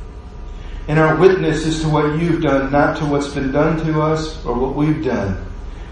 And 0.89 0.99
our 0.99 1.16
witness 1.16 1.64
is 1.64 1.80
to 1.83 1.89
what 1.89 2.18
you've 2.18 2.43
done, 2.43 2.72
not 2.72 2.97
to 2.99 3.07
what's 3.07 3.28
been 3.28 3.53
done 3.53 3.85
to 3.87 4.03
us 4.03 4.45
or 4.45 4.59
what 4.59 4.74
we've 4.74 5.05
done, 5.05 5.47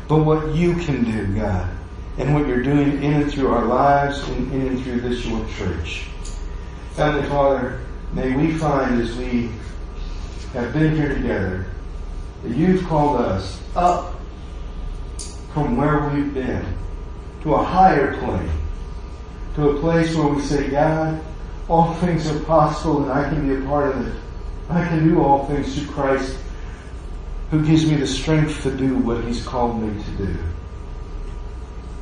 but 0.09 0.25
what 0.25 0.55
you 0.55 0.75
can 0.75 1.05
do, 1.05 1.41
God, 1.41 1.71
and 2.19 2.35
what 2.35 2.49
you're 2.49 2.63
doing 2.63 3.03
in 3.03 3.23
and 3.23 3.33
through 3.33 3.53
our 3.53 3.67
lives 3.67 4.27
and 4.29 4.53
in 4.53 4.67
and 4.67 4.83
through 4.83 5.01
this 5.01 5.25
your 5.25 5.47
church. 5.51 6.07
Heavenly 6.97 7.29
Father, 7.29 7.81
may 8.13 8.35
we 8.35 8.53
find 8.55 9.01
as 9.01 9.17
we 9.17 9.51
have 10.55 10.73
been 10.73 10.97
here 10.97 11.15
together 11.15 11.67
that 12.43 12.57
you've 12.57 12.85
called 12.89 13.21
us 13.21 13.63
up 13.77 14.17
from 15.55 15.77
where 15.77 16.09
we've 16.09 16.35
been 16.35 16.65
to 17.43 17.55
a 17.55 17.63
higher 17.63 18.17
plane, 18.19 18.51
to 19.55 19.71
a 19.71 19.81
place 19.81 20.15
where 20.17 20.27
we 20.27 20.41
say, 20.43 20.69
God, 20.69 21.23
all 21.69 21.95
things 22.01 22.29
are 22.29 22.41
possible 22.41 23.05
and 23.05 23.13
I 23.13 23.29
can 23.29 23.49
be 23.49 23.55
a 23.63 23.67
part 23.69 23.95
of 23.95 24.07
it. 24.09 24.21
I 24.71 24.87
can 24.87 25.09
do 25.09 25.21
all 25.21 25.47
things 25.47 25.75
through 25.75 25.93
Christ 25.93 26.39
who 27.51 27.67
gives 27.67 27.85
me 27.91 27.97
the 27.97 28.07
strength 28.07 28.63
to 28.63 28.71
do 28.71 28.97
what 28.99 29.25
He's 29.25 29.45
called 29.45 29.83
me 29.83 30.03
to 30.03 30.11
do. 30.13 30.39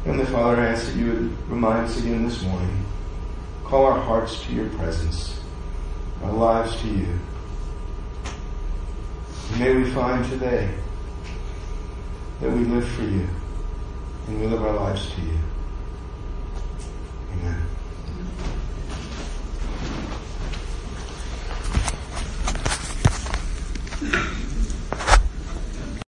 And 0.04 0.20
the 0.20 0.26
Father, 0.26 0.60
I 0.60 0.66
ask 0.68 0.86
that 0.86 0.96
you 0.96 1.06
would 1.06 1.48
remind 1.48 1.86
us 1.86 1.98
again 1.98 2.24
this 2.24 2.42
morning. 2.42 2.84
Call 3.64 3.86
our 3.86 3.98
hearts 3.98 4.42
to 4.44 4.52
your 4.52 4.68
presence, 4.70 5.40
our 6.22 6.32
lives 6.32 6.78
to 6.82 6.88
you. 6.88 7.18
And 9.50 9.60
may 9.60 9.74
we 9.74 9.90
find 9.90 10.28
today 10.28 10.70
that 12.40 12.50
we 12.50 12.64
live 12.64 12.86
for 12.88 13.02
you 13.02 13.26
and 14.26 14.40
we 14.40 14.46
live 14.46 14.62
our 14.62 14.74
lives 14.74 15.10
to 15.14 15.20
you. 15.22 15.38